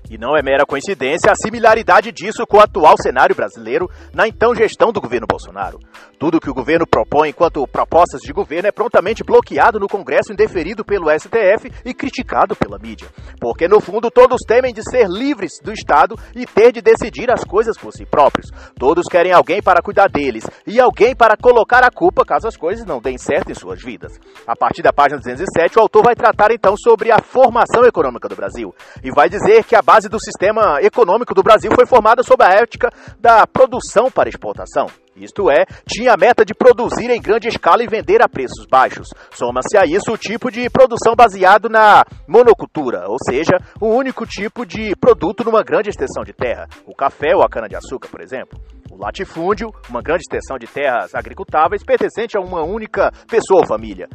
E 0.10 0.18
não 0.18 0.38
é 0.38 0.44
mera 0.44 0.66
coincidência 0.66 1.32
a 1.32 1.36
similaridade 1.36 2.12
disso 2.12 2.46
com 2.48 2.58
o 2.58 2.62
atual 2.62 2.96
cenário 3.02 3.36
brasileiro 3.36 3.90
na 4.14 4.28
então 4.28 4.54
gestão 4.54 4.92
do 4.92 5.02
governo 5.02 5.26
Bolsonaro. 5.28 5.80
Tudo 6.20 6.40
que 6.40 6.50
o 6.50 6.54
governo 6.54 6.86
propõe 6.86 7.30
enquanto 7.30 7.66
propostas 7.68 8.22
de 8.22 8.32
governo 8.32 8.68
é 8.68 8.72
prontamente 8.72 9.24
bloqueado 9.24 9.80
no 9.80 9.88
Congresso, 9.88 10.32
indeferido 10.32 10.86
pelo 10.86 11.10
STF 11.10 11.72
e 11.84 11.94
criticado 11.94 12.56
pela 12.56 12.78
mídia. 12.78 13.10
Porque, 13.40 13.68
no 13.68 13.82
fundo, 13.82 14.12
todos 14.12 14.42
temem 14.48 14.74
de 14.74 14.82
ser 14.84 15.08
livres 15.08 15.54
do 15.62 15.74
Estado 15.74 16.16
e 16.36 16.46
ter 16.46 16.72
de 16.72 16.82
decidir 16.82 17.32
as 17.32 17.44
coisas 17.44 17.78
por 17.78 17.92
si 17.92 18.06
próprios. 18.06 18.50
Todos 18.78 19.08
querem 19.08 19.34
alguém 19.34 19.62
para 19.62 19.82
cuidar 19.82 20.08
deles 20.08 20.46
e 20.68 20.80
alguém 20.80 21.16
para 21.16 21.36
colocar 21.36 21.84
a 21.84 21.92
culpa 21.92 22.24
caso 22.24 22.48
as 22.48 22.56
coisas 22.56 22.86
não 22.86 23.02
deem 23.02 23.18
certo 23.18 23.52
em 23.52 23.56
suas 23.56 23.82
vidas. 23.82 24.20
A 24.48 24.56
partir 24.56 24.82
da 24.82 24.94
página 24.94 25.20
207, 25.20 25.78
o 25.78 25.82
autor 25.82 26.04
vai 26.04 26.16
tratar 26.16 26.52
então 26.52 26.76
sobre 26.78 27.12
a 27.12 27.20
formação 27.20 27.84
econômica 27.84 28.30
do 28.30 28.36
Brasil 28.36 28.74
e 29.04 29.12
vai 29.12 29.30
dizer 29.30 29.64
que 29.64 29.76
a 29.76 29.82
base 29.82 29.95
do 30.04 30.20
sistema 30.20 30.80
econômico 30.82 31.34
do 31.34 31.42
Brasil 31.42 31.72
foi 31.74 31.86
formada 31.86 32.22
sob 32.22 32.44
a 32.44 32.50
ética 32.50 32.90
da 33.20 33.48
produção 33.48 34.12
para 34.12 34.30
exportação. 34.30 34.88
Isto 35.16 35.50
é, 35.50 35.66
tinha 35.88 36.14
a 36.14 36.18
meta 36.18 36.44
de 36.44 36.54
produzir 36.54 37.10
em 37.10 37.22
grande 37.22 37.48
escala 37.48 37.82
e 37.82 37.88
vender 37.88 38.22
a 38.22 38.28
preços 38.28 38.66
baixos. 38.70 39.08
Soma-se 39.32 39.78
a 39.78 39.86
isso 39.86 40.12
o 40.12 40.18
tipo 40.18 40.52
de 40.52 40.70
produção 40.70 41.16
baseado 41.16 41.70
na 41.70 42.04
monocultura, 42.28 43.06
ou 43.08 43.16
seja, 43.24 43.58
o 43.80 43.88
único 43.88 44.26
tipo 44.26 44.66
de 44.66 44.94
produto 44.98 45.46
numa 45.46 45.64
grande 45.64 45.90
extensão 45.90 46.24
de 46.24 46.34
terra, 46.34 46.68
o 46.86 46.94
café 46.94 47.34
ou 47.34 47.42
a 47.42 47.50
cana-de-açúcar, 47.50 48.10
por 48.10 48.22
exemplo. 48.22 48.60
O 48.92 48.98
latifúndio, 48.98 49.72
uma 49.90 50.02
grande 50.02 50.24
extensão 50.24 50.58
de 50.58 50.68
terras 50.68 51.16
agricultáveis 51.16 51.84
pertencente 51.84 52.38
a 52.38 52.42
uma 52.42 52.64
única 52.64 53.10
pessoa 53.30 53.62
ou 53.62 53.68
família. 53.68 54.10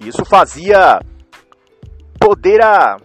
Isso 0.00 0.24
fazia 0.24 0.98
poder 2.18 2.62
a 2.64 2.96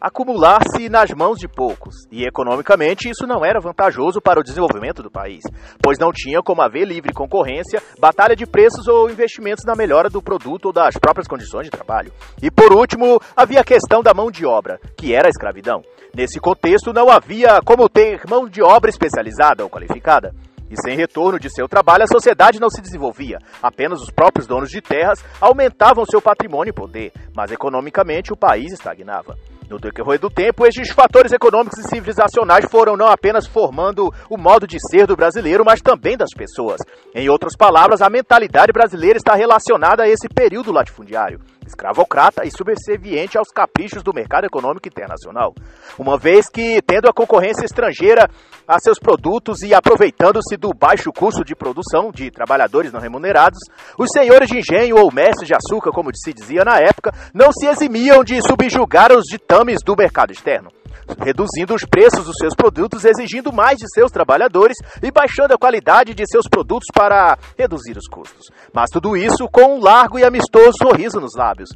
acumular-se 0.00 0.88
nas 0.88 1.10
mãos 1.10 1.38
de 1.38 1.48
poucos, 1.48 2.06
e 2.10 2.24
economicamente 2.24 3.08
isso 3.08 3.26
não 3.26 3.44
era 3.44 3.60
vantajoso 3.60 4.20
para 4.20 4.40
o 4.40 4.42
desenvolvimento 4.42 5.02
do 5.02 5.10
país, 5.10 5.42
pois 5.82 5.98
não 5.98 6.12
tinha 6.12 6.42
como 6.42 6.62
haver 6.62 6.86
livre 6.86 7.12
concorrência, 7.12 7.82
batalha 7.98 8.36
de 8.36 8.46
preços 8.46 8.86
ou 8.86 9.10
investimentos 9.10 9.64
na 9.64 9.74
melhora 9.74 10.08
do 10.08 10.22
produto 10.22 10.66
ou 10.66 10.72
das 10.72 10.96
próprias 10.96 11.26
condições 11.26 11.64
de 11.64 11.70
trabalho. 11.70 12.12
E 12.42 12.50
por 12.50 12.72
último, 12.72 13.20
havia 13.36 13.60
a 13.60 13.64
questão 13.64 14.02
da 14.02 14.14
mão 14.14 14.30
de 14.30 14.46
obra, 14.46 14.80
que 14.96 15.14
era 15.14 15.28
a 15.28 15.30
escravidão. 15.30 15.82
Nesse 16.14 16.40
contexto, 16.40 16.92
não 16.92 17.10
havia 17.10 17.60
como 17.64 17.88
ter 17.88 18.22
mão 18.28 18.48
de 18.48 18.62
obra 18.62 18.90
especializada 18.90 19.62
ou 19.62 19.70
qualificada. 19.70 20.34
E 20.70 20.76
sem 20.82 20.96
retorno 20.96 21.38
de 21.38 21.48
seu 21.48 21.66
trabalho, 21.66 22.04
a 22.04 22.06
sociedade 22.06 22.60
não 22.60 22.68
se 22.68 22.82
desenvolvia. 22.82 23.38
Apenas 23.62 24.02
os 24.02 24.10
próprios 24.10 24.46
donos 24.46 24.70
de 24.70 24.82
terras 24.82 25.24
aumentavam 25.40 26.04
seu 26.04 26.20
patrimônio 26.20 26.70
e 26.70 26.74
poder, 26.74 27.12
mas 27.34 27.50
economicamente 27.50 28.32
o 28.32 28.36
país 28.36 28.72
estagnava. 28.72 29.36
No 29.68 29.78
decorrer 29.78 30.18
do 30.18 30.30
tempo, 30.30 30.66
estes 30.66 30.90
fatores 30.90 31.30
econômicos 31.30 31.78
e 31.78 31.88
civilizacionais 31.88 32.64
foram 32.70 32.96
não 32.96 33.06
apenas 33.06 33.46
formando 33.46 34.10
o 34.30 34.38
modo 34.38 34.66
de 34.66 34.78
ser 34.90 35.06
do 35.06 35.14
brasileiro, 35.14 35.62
mas 35.62 35.82
também 35.82 36.16
das 36.16 36.30
pessoas. 36.34 36.80
Em 37.14 37.28
outras 37.28 37.54
palavras, 37.54 38.00
a 38.00 38.08
mentalidade 38.08 38.72
brasileira 38.72 39.18
está 39.18 39.34
relacionada 39.34 40.04
a 40.04 40.08
esse 40.08 40.26
período 40.26 40.72
latifundiário 40.72 41.38
escravocrata 41.68 42.44
e 42.44 42.50
subserviente 42.50 43.38
aos 43.38 43.48
caprichos 43.48 44.02
do 44.02 44.12
mercado 44.12 44.46
econômico 44.46 44.88
internacional. 44.88 45.54
Uma 45.98 46.18
vez 46.18 46.48
que, 46.48 46.80
tendo 46.82 47.08
a 47.08 47.12
concorrência 47.12 47.64
estrangeira 47.64 48.28
a 48.66 48.78
seus 48.80 48.98
produtos 48.98 49.62
e 49.62 49.74
aproveitando-se 49.74 50.56
do 50.56 50.70
baixo 50.74 51.12
custo 51.12 51.44
de 51.44 51.54
produção 51.54 52.10
de 52.10 52.30
trabalhadores 52.30 52.92
não 52.92 53.00
remunerados, 53.00 53.58
os 53.98 54.10
senhores 54.10 54.48
de 54.48 54.58
engenho 54.58 54.96
ou 54.96 55.12
mestres 55.12 55.46
de 55.46 55.54
açúcar, 55.54 55.92
como 55.92 56.10
se 56.14 56.32
dizia 56.32 56.64
na 56.64 56.78
época, 56.78 57.12
não 57.32 57.52
se 57.52 57.66
eximiam 57.66 58.24
de 58.24 58.40
subjugar 58.42 59.12
os 59.12 59.24
ditames 59.24 59.57
do 59.84 59.96
mercado 59.96 60.32
externo 60.32 60.70
reduzindo 61.18 61.74
os 61.74 61.84
preços 61.84 62.24
dos 62.24 62.36
seus 62.38 62.54
produtos, 62.54 63.04
exigindo 63.04 63.52
mais 63.52 63.78
de 63.78 63.86
seus 63.92 64.10
trabalhadores 64.10 64.76
e 65.02 65.10
baixando 65.10 65.54
a 65.54 65.58
qualidade 65.58 66.14
de 66.14 66.24
seus 66.26 66.46
produtos 66.46 66.88
para 66.92 67.38
reduzir 67.56 67.96
os 67.96 68.06
custos. 68.06 68.46
Mas 68.72 68.90
tudo 68.90 69.16
isso 69.16 69.48
com 69.50 69.76
um 69.76 69.80
largo 69.80 70.18
e 70.18 70.24
amistoso 70.24 70.72
sorriso 70.82 71.20
nos 71.20 71.34
lábios, 71.34 71.70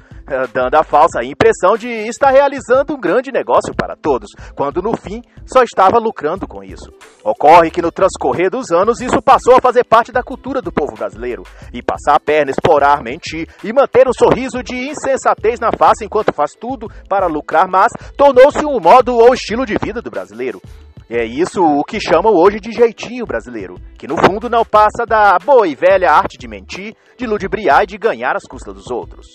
dando 0.52 0.74
a 0.74 0.82
falsa 0.82 1.22
impressão 1.22 1.76
de 1.76 1.88
estar 1.88 2.30
realizando 2.30 2.94
um 2.94 3.00
grande 3.00 3.32
negócio 3.32 3.74
para 3.74 3.96
todos, 3.96 4.30
quando 4.54 4.82
no 4.82 4.96
fim 4.96 5.22
só 5.46 5.62
estava 5.62 5.98
lucrando 5.98 6.46
com 6.46 6.62
isso. 6.62 6.92
Ocorre 7.24 7.70
que 7.70 7.82
no 7.82 7.92
transcorrer 7.92 8.50
dos 8.50 8.70
anos 8.70 9.00
isso 9.00 9.20
passou 9.22 9.56
a 9.56 9.60
fazer 9.60 9.84
parte 9.84 10.12
da 10.12 10.22
cultura 10.22 10.60
do 10.60 10.72
povo 10.72 10.94
brasileiro, 10.94 11.42
e 11.72 11.82
passar 11.82 12.14
a 12.14 12.20
perna, 12.20 12.50
explorar, 12.50 13.02
mentir 13.02 13.48
e 13.62 13.72
manter 13.72 14.08
um 14.08 14.12
sorriso 14.12 14.62
de 14.62 14.74
insensatez 14.90 15.58
na 15.60 15.70
face 15.72 16.04
enquanto 16.04 16.32
faz 16.32 16.52
tudo 16.52 16.90
para 17.08 17.26
lucrar, 17.26 17.68
mas 17.68 17.92
tornou-se 18.16 18.64
um 18.64 18.80
modo 18.80 19.16
ou 19.16 19.34
estilo 19.34 19.66
de 19.66 19.76
vida 19.78 20.00
do 20.00 20.10
brasileiro. 20.10 20.60
É 21.10 21.26
isso 21.26 21.62
o 21.62 21.84
que 21.84 22.00
chamam 22.00 22.32
hoje 22.32 22.58
de 22.58 22.72
jeitinho 22.72 23.26
brasileiro, 23.26 23.74
que 23.98 24.08
no 24.08 24.16
fundo 24.16 24.48
não 24.48 24.64
passa 24.64 25.04
da 25.06 25.38
boa 25.38 25.68
e 25.68 25.74
velha 25.74 26.10
arte 26.10 26.38
de 26.38 26.48
mentir, 26.48 26.96
de 27.18 27.26
ludibriar 27.26 27.82
e 27.82 27.86
de 27.86 27.98
ganhar 27.98 28.34
as 28.34 28.44
custas 28.44 28.72
dos 28.72 28.90
outros. 28.90 29.26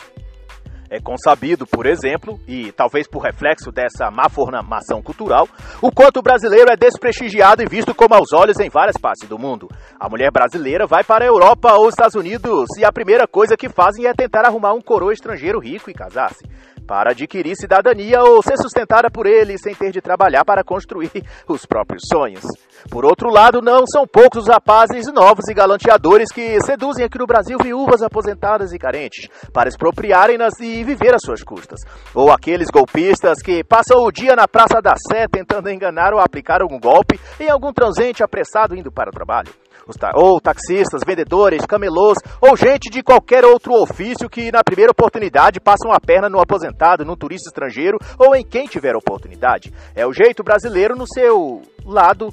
É 0.89 0.99
consabido, 0.99 1.67
por 1.67 1.85
exemplo, 1.85 2.39
e 2.47 2.71
talvez 2.71 3.07
por 3.07 3.19
reflexo 3.19 3.71
dessa 3.71 4.09
má 4.09 4.29
formação 4.29 5.01
cultural, 5.01 5.47
o 5.81 5.91
quanto 5.91 6.17
o 6.17 6.21
brasileiro 6.21 6.71
é 6.71 6.77
desprestigiado 6.77 7.61
e 7.61 7.67
visto 7.67 7.93
como 7.93 8.15
aos 8.15 8.31
olhos 8.31 8.59
em 8.59 8.69
várias 8.69 8.97
partes 8.97 9.27
do 9.27 9.37
mundo. 9.37 9.67
A 9.99 10.07
mulher 10.07 10.31
brasileira 10.31 10.87
vai 10.87 11.03
para 11.03 11.25
a 11.25 11.27
Europa 11.27 11.73
ou 11.73 11.87
os 11.87 11.93
Estados 11.93 12.15
Unidos 12.15 12.69
e 12.77 12.85
a 12.85 12.91
primeira 12.91 13.27
coisa 13.27 13.57
que 13.57 13.67
fazem 13.67 14.05
é 14.05 14.13
tentar 14.13 14.45
arrumar 14.45 14.73
um 14.73 14.81
coroa 14.81 15.11
estrangeiro 15.11 15.59
rico 15.59 15.89
e 15.89 15.93
casar-se. 15.93 16.45
Para 16.87 17.11
adquirir 17.11 17.55
cidadania 17.55 18.23
ou 18.23 18.41
ser 18.41 18.57
sustentada 18.57 19.11
por 19.11 19.27
ele 19.27 19.57
sem 19.57 19.75
ter 19.75 19.91
de 19.91 20.01
trabalhar 20.01 20.45
para 20.45 20.63
construir 20.63 21.11
os 21.47 21.65
próprios 21.65 22.03
sonhos. 22.11 22.45
Por 22.89 23.05
outro 23.05 23.29
lado, 23.29 23.61
não 23.61 23.85
são 23.85 24.07
poucos 24.07 24.37
os 24.37 24.47
rapazes 24.47 25.11
novos 25.11 25.47
e 25.49 25.53
galanteadores 25.53 26.31
que 26.31 26.59
seduzem 26.61 27.03
aqui 27.03 27.17
no 27.17 27.25
Brasil 27.25 27.57
viúvas 27.61 28.01
aposentadas 28.01 28.71
e 28.71 28.79
carentes 28.79 29.27
para 29.51 29.67
expropriarem-nas 29.67 30.53
e 30.61 30.83
viver 30.83 31.13
às 31.13 31.21
suas 31.21 31.43
custas. 31.43 31.79
Ou 32.13 32.31
aqueles 32.31 32.69
golpistas 32.69 33.41
que 33.41 33.63
passam 33.63 33.99
o 34.03 34.11
dia 34.11 34.35
na 34.35 34.47
Praça 34.47 34.79
da 34.81 34.95
Sé 34.95 35.27
tentando 35.27 35.69
enganar 35.69 36.13
ou 36.13 36.19
aplicar 36.19 36.61
algum 36.61 36.79
golpe 36.79 37.19
em 37.39 37.49
algum 37.49 37.73
transente 37.73 38.23
apressado 38.23 38.75
indo 38.75 38.91
para 38.91 39.09
o 39.09 39.13
trabalho 39.13 39.66
ou 40.15 40.39
taxistas, 40.39 41.01
vendedores, 41.05 41.65
camelôs 41.65 42.17
ou 42.41 42.55
gente 42.55 42.89
de 42.89 43.03
qualquer 43.03 43.45
outro 43.45 43.73
ofício 43.73 44.29
que 44.29 44.51
na 44.51 44.63
primeira 44.63 44.91
oportunidade 44.91 45.59
passam 45.59 45.91
a 45.91 45.99
perna 45.99 46.29
no 46.29 46.39
aposentado, 46.39 47.05
no 47.05 47.15
turista 47.15 47.49
estrangeiro 47.49 47.97
ou 48.17 48.35
em 48.35 48.43
quem 48.43 48.67
tiver 48.67 48.95
oportunidade. 48.95 49.73
É 49.95 50.05
o 50.05 50.13
jeito 50.13 50.43
brasileiro 50.43 50.95
no 50.95 51.05
seu 51.07 51.61
lado 51.85 52.29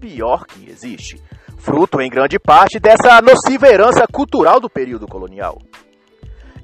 pior 0.00 0.44
que 0.46 0.68
existe, 0.68 1.20
fruto 1.56 2.00
em 2.00 2.10
grande 2.10 2.38
parte 2.38 2.78
dessa 2.78 3.22
nociva 3.22 3.68
herança 3.68 4.06
cultural 4.10 4.60
do 4.60 4.68
período 4.68 5.06
colonial 5.06 5.58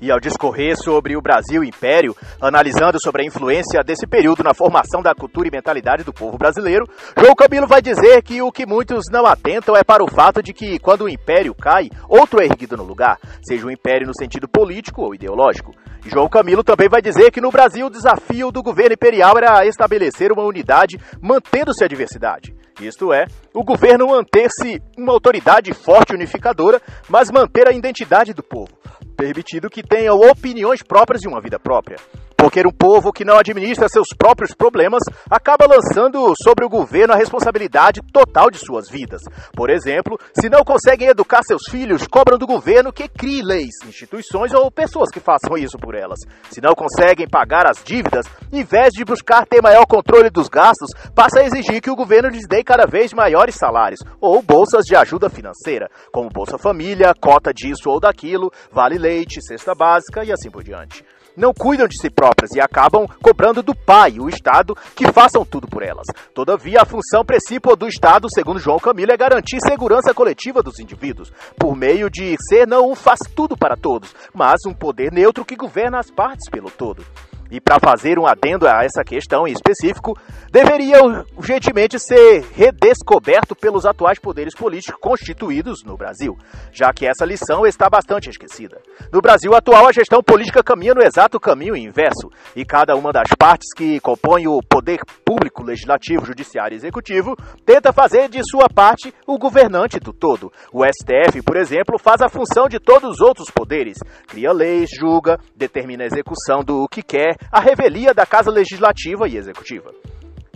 e 0.00 0.10
ao 0.10 0.18
discorrer 0.18 0.76
sobre 0.76 1.16
o 1.16 1.20
Brasil 1.20 1.62
Império, 1.62 2.16
analisando 2.40 2.98
sobre 3.00 3.22
a 3.22 3.26
influência 3.26 3.82
desse 3.84 4.06
período 4.06 4.42
na 4.42 4.54
formação 4.54 5.02
da 5.02 5.14
cultura 5.14 5.48
e 5.48 5.50
mentalidade 5.50 6.04
do 6.04 6.12
povo 6.12 6.38
brasileiro, 6.38 6.86
João 7.18 7.34
Camilo 7.34 7.66
vai 7.66 7.82
dizer 7.82 8.22
que 8.22 8.40
o 8.40 8.50
que 8.50 8.64
muitos 8.64 9.04
não 9.10 9.26
atentam 9.26 9.76
é 9.76 9.84
para 9.84 10.02
o 10.02 10.10
fato 10.10 10.42
de 10.42 10.52
que, 10.52 10.78
quando 10.78 11.02
o 11.02 11.08
império 11.08 11.54
cai, 11.54 11.90
outro 12.08 12.40
é 12.40 12.46
erguido 12.46 12.76
no 12.76 12.84
lugar, 12.84 13.18
seja 13.42 13.66
o 13.66 13.70
império 13.70 14.06
no 14.06 14.14
sentido 14.16 14.48
político 14.48 15.02
ou 15.02 15.14
ideológico. 15.14 15.74
João 16.06 16.28
Camilo 16.28 16.64
também 16.64 16.88
vai 16.88 17.02
dizer 17.02 17.30
que 17.30 17.42
no 17.42 17.50
Brasil 17.50 17.86
o 17.86 17.90
desafio 17.90 18.50
do 18.50 18.62
governo 18.62 18.94
imperial 18.94 19.36
era 19.36 19.66
estabelecer 19.66 20.32
uma 20.32 20.44
unidade 20.44 20.98
mantendo-se 21.20 21.84
a 21.84 21.88
diversidade. 21.88 22.54
Isto 22.80 23.12
é, 23.12 23.26
o 23.52 23.62
governo 23.62 24.06
manter-se 24.06 24.80
uma 24.96 25.12
autoridade 25.12 25.74
forte 25.74 26.14
unificadora, 26.14 26.80
mas 27.10 27.30
manter 27.30 27.68
a 27.68 27.72
identidade 27.72 28.32
do 28.32 28.42
povo 28.42 28.80
permitido 29.20 29.68
que 29.68 29.82
tenham 29.82 30.18
opiniões 30.18 30.82
próprias 30.82 31.22
e 31.22 31.28
uma 31.28 31.42
vida 31.42 31.58
própria. 31.58 31.98
Porque 32.40 32.66
um 32.66 32.72
povo 32.72 33.12
que 33.12 33.22
não 33.22 33.36
administra 33.36 33.86
seus 33.86 34.08
próprios 34.16 34.54
problemas 34.54 35.02
acaba 35.30 35.66
lançando 35.66 36.32
sobre 36.42 36.64
o 36.64 36.70
governo 36.70 37.12
a 37.12 37.16
responsabilidade 37.16 38.00
total 38.10 38.50
de 38.50 38.56
suas 38.56 38.88
vidas. 38.88 39.20
Por 39.52 39.68
exemplo, 39.68 40.18
se 40.32 40.48
não 40.48 40.64
conseguem 40.64 41.08
educar 41.08 41.42
seus 41.42 41.64
filhos, 41.68 42.06
cobram 42.06 42.38
do 42.38 42.46
governo 42.46 42.94
que 42.94 43.06
crie 43.08 43.42
leis, 43.42 43.74
instituições 43.86 44.54
ou 44.54 44.70
pessoas 44.70 45.10
que 45.10 45.20
façam 45.20 45.58
isso 45.58 45.76
por 45.76 45.94
elas. 45.94 46.18
Se 46.50 46.62
não 46.62 46.72
conseguem 46.74 47.28
pagar 47.28 47.70
as 47.70 47.84
dívidas, 47.84 48.24
em 48.50 48.64
vez 48.64 48.94
de 48.94 49.04
buscar 49.04 49.44
ter 49.44 49.60
maior 49.60 49.84
controle 49.84 50.30
dos 50.30 50.48
gastos, 50.48 50.92
passa 51.14 51.40
a 51.40 51.44
exigir 51.44 51.82
que 51.82 51.90
o 51.90 51.96
governo 51.96 52.30
lhes 52.30 52.48
dê 52.48 52.64
cada 52.64 52.86
vez 52.86 53.12
maiores 53.12 53.56
salários 53.56 54.00
ou 54.18 54.40
bolsas 54.40 54.86
de 54.86 54.96
ajuda 54.96 55.28
financeira, 55.28 55.90
como 56.10 56.30
Bolsa 56.30 56.56
Família, 56.56 57.12
cota 57.20 57.52
disso 57.52 57.90
ou 57.90 58.00
daquilo, 58.00 58.50
vale 58.72 58.96
leite, 58.96 59.42
cesta 59.42 59.74
básica 59.74 60.24
e 60.24 60.32
assim 60.32 60.50
por 60.50 60.64
diante 60.64 61.04
não 61.36 61.52
cuidam 61.52 61.86
de 61.86 62.00
si 62.00 62.10
próprias 62.10 62.52
e 62.52 62.60
acabam 62.60 63.06
cobrando 63.22 63.62
do 63.62 63.74
pai, 63.74 64.18
o 64.18 64.28
Estado, 64.28 64.74
que 64.94 65.10
façam 65.12 65.44
tudo 65.44 65.66
por 65.66 65.82
elas. 65.82 66.06
Todavia, 66.34 66.82
a 66.82 66.86
função 66.86 67.24
principal 67.24 67.76
do 67.76 67.86
Estado, 67.86 68.28
segundo 68.32 68.58
João 68.58 68.78
Camilo, 68.78 69.12
é 69.12 69.16
garantir 69.16 69.58
segurança 69.60 70.12
coletiva 70.14 70.62
dos 70.62 70.78
indivíduos, 70.78 71.32
por 71.58 71.76
meio 71.76 72.10
de 72.10 72.36
ser 72.48 72.66
não 72.66 72.90
um 72.90 72.94
faz 72.94 73.20
tudo 73.34 73.56
para 73.56 73.76
todos, 73.76 74.14
mas 74.34 74.60
um 74.66 74.72
poder 74.72 75.12
neutro 75.12 75.44
que 75.44 75.56
governa 75.56 75.98
as 75.98 76.10
partes 76.10 76.48
pelo 76.50 76.70
todo. 76.70 77.04
E 77.50 77.60
para 77.60 77.80
fazer 77.80 78.18
um 78.18 78.26
adendo 78.26 78.66
a 78.66 78.84
essa 78.84 79.02
questão 79.04 79.46
em 79.46 79.52
específico, 79.52 80.16
deveria 80.50 80.98
urgentemente 81.36 81.98
ser 81.98 82.44
redescoberto 82.54 83.56
pelos 83.56 83.84
atuais 83.84 84.18
poderes 84.18 84.54
políticos 84.54 85.00
constituídos 85.00 85.82
no 85.84 85.96
Brasil, 85.96 86.36
já 86.72 86.92
que 86.92 87.06
essa 87.06 87.24
lição 87.24 87.66
está 87.66 87.88
bastante 87.88 88.30
esquecida. 88.30 88.80
No 89.12 89.20
Brasil 89.20 89.54
atual, 89.54 89.88
a 89.88 89.92
gestão 89.92 90.22
política 90.22 90.62
caminha 90.62 90.94
no 90.94 91.02
exato 91.02 91.40
caminho 91.40 91.76
inverso, 91.76 92.30
e 92.54 92.64
cada 92.64 92.94
uma 92.94 93.12
das 93.12 93.28
partes 93.38 93.72
que 93.74 94.00
compõem 94.00 94.46
o 94.46 94.60
poder 94.62 95.00
público, 95.24 95.62
legislativo, 95.62 96.24
judiciário 96.24 96.74
e 96.74 96.76
executivo 96.76 97.36
tenta 97.64 97.92
fazer 97.92 98.28
de 98.28 98.40
sua 98.48 98.68
parte 98.68 99.12
o 99.26 99.38
governante 99.38 99.98
do 99.98 100.12
todo. 100.12 100.52
O 100.72 100.84
STF, 100.84 101.42
por 101.42 101.56
exemplo, 101.56 101.98
faz 101.98 102.20
a 102.20 102.28
função 102.28 102.68
de 102.68 102.78
todos 102.78 103.16
os 103.16 103.20
outros 103.20 103.50
poderes, 103.50 103.98
cria 104.26 104.52
leis, 104.52 104.90
julga, 104.98 105.38
determina 105.56 106.04
a 106.04 106.06
execução 106.06 106.62
do 106.64 106.86
que 106.88 107.02
quer, 107.02 107.36
a 107.50 107.60
revelia 107.60 108.12
da 108.14 108.26
Casa 108.26 108.50
Legislativa 108.50 109.28
e 109.28 109.36
Executiva. 109.36 109.92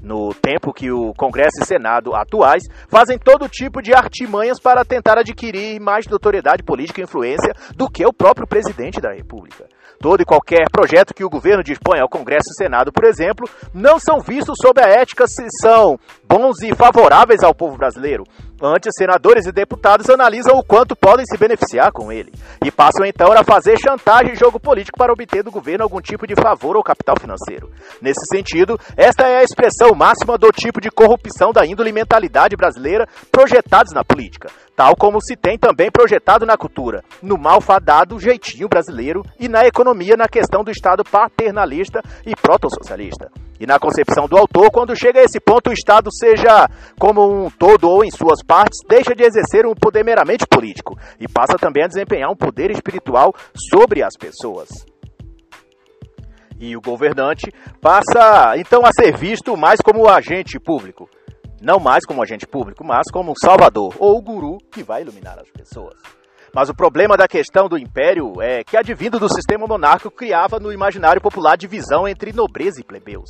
No 0.04 0.34
tempo 0.34 0.74
que 0.74 0.90
o 0.90 1.14
Congresso 1.14 1.62
e 1.62 1.64
Senado 1.64 2.14
atuais 2.14 2.62
fazem 2.88 3.18
todo 3.18 3.48
tipo 3.48 3.80
de 3.80 3.94
artimanhas 3.94 4.60
para 4.60 4.84
tentar 4.84 5.18
adquirir 5.18 5.80
mais 5.80 6.06
notoriedade 6.06 6.62
política 6.62 7.00
e 7.00 7.04
influência 7.04 7.54
do 7.74 7.88
que 7.88 8.04
o 8.04 8.12
próprio 8.12 8.46
presidente 8.46 9.00
da 9.00 9.14
República. 9.14 9.66
Todo 9.98 10.20
e 10.20 10.26
qualquer 10.26 10.66
projeto 10.70 11.14
que 11.14 11.24
o 11.24 11.30
governo 11.30 11.62
dispõe 11.62 12.00
ao 12.00 12.08
Congresso 12.10 12.50
e 12.50 12.56
Senado, 12.62 12.92
por 12.92 13.06
exemplo, 13.06 13.48
não 13.72 13.98
são 13.98 14.20
vistos 14.20 14.58
sob 14.60 14.78
a 14.78 14.88
ética 14.88 15.26
se 15.26 15.46
são 15.62 15.98
bons 16.28 16.60
e 16.62 16.74
favoráveis 16.74 17.42
ao 17.42 17.54
povo 17.54 17.78
brasileiro. 17.78 18.24
Antes, 18.66 18.94
senadores 18.96 19.44
e 19.44 19.52
deputados 19.52 20.08
analisam 20.08 20.56
o 20.56 20.64
quanto 20.64 20.96
podem 20.96 21.26
se 21.26 21.36
beneficiar 21.36 21.92
com 21.92 22.10
ele 22.10 22.32
e 22.64 22.70
passam 22.70 23.04
então 23.04 23.30
a 23.30 23.44
fazer 23.44 23.76
chantagem 23.78 24.32
e 24.32 24.36
jogo 24.36 24.58
político 24.58 24.96
para 24.96 25.12
obter 25.12 25.42
do 25.42 25.50
governo 25.50 25.84
algum 25.84 26.00
tipo 26.00 26.26
de 26.26 26.34
favor 26.34 26.74
ou 26.74 26.82
capital 26.82 27.14
financeiro. 27.20 27.70
Nesse 28.00 28.24
sentido, 28.26 28.80
esta 28.96 29.28
é 29.28 29.36
a 29.36 29.42
expressão 29.42 29.94
máxima 29.94 30.38
do 30.38 30.50
tipo 30.50 30.80
de 30.80 30.90
corrupção 30.90 31.52
da 31.52 31.66
índole 31.66 31.90
e 31.90 31.92
mentalidade 31.92 32.56
brasileira 32.56 33.06
projetados 33.30 33.92
na 33.92 34.02
política, 34.02 34.48
tal 34.74 34.96
como 34.96 35.20
se 35.20 35.36
tem 35.36 35.58
também 35.58 35.90
projetado 35.90 36.46
na 36.46 36.56
cultura, 36.56 37.04
no 37.20 37.36
malfadado 37.36 38.18
jeitinho 38.18 38.66
brasileiro 38.66 39.22
e 39.38 39.46
na 39.46 39.66
economia 39.66 40.16
na 40.16 40.26
questão 40.26 40.64
do 40.64 40.70
Estado 40.70 41.04
paternalista 41.04 42.00
e 42.24 42.34
proto-socialista. 42.34 43.30
E 43.58 43.66
na 43.66 43.78
concepção 43.78 44.26
do 44.26 44.36
autor, 44.36 44.70
quando 44.70 44.96
chega 44.96 45.20
a 45.20 45.22
esse 45.22 45.38
ponto, 45.38 45.70
o 45.70 45.72
Estado, 45.72 46.10
seja 46.12 46.68
como 46.98 47.46
um 47.46 47.50
todo 47.50 47.88
ou 47.88 48.04
em 48.04 48.10
suas 48.10 48.42
partes, 48.42 48.53
deixa 48.88 49.14
de 49.14 49.24
exercer 49.24 49.66
um 49.66 49.74
poder 49.74 50.04
meramente 50.04 50.46
político 50.46 50.98
e 51.18 51.26
passa 51.26 51.56
também 51.58 51.84
a 51.84 51.88
desempenhar 51.88 52.30
um 52.30 52.36
poder 52.36 52.70
espiritual 52.70 53.32
sobre 53.70 54.02
as 54.02 54.14
pessoas. 54.16 54.68
E 56.58 56.76
o 56.76 56.80
governante 56.80 57.52
passa 57.80 58.54
então 58.56 58.82
a 58.84 58.90
ser 58.92 59.16
visto 59.16 59.56
mais 59.56 59.80
como 59.80 60.08
agente 60.08 60.58
público. 60.58 61.08
Não 61.60 61.78
mais 61.78 62.04
como 62.06 62.22
agente 62.22 62.46
público, 62.46 62.84
mas 62.84 63.10
como 63.10 63.32
um 63.32 63.34
salvador 63.34 63.94
ou 63.98 64.20
guru 64.22 64.58
que 64.70 64.82
vai 64.82 65.02
iluminar 65.02 65.38
as 65.38 65.50
pessoas. 65.50 65.94
Mas 66.54 66.68
o 66.68 66.74
problema 66.74 67.16
da 67.16 67.26
questão 67.26 67.68
do 67.68 67.76
império 67.76 68.40
é 68.40 68.62
que, 68.62 68.76
advindo 68.76 69.18
do 69.18 69.28
sistema 69.28 69.66
monárquico, 69.66 70.14
criava 70.14 70.60
no 70.60 70.72
imaginário 70.72 71.20
popular 71.20 71.56
divisão 71.56 72.06
entre 72.06 72.32
nobreza 72.32 72.80
e 72.80 72.84
plebeus. 72.84 73.28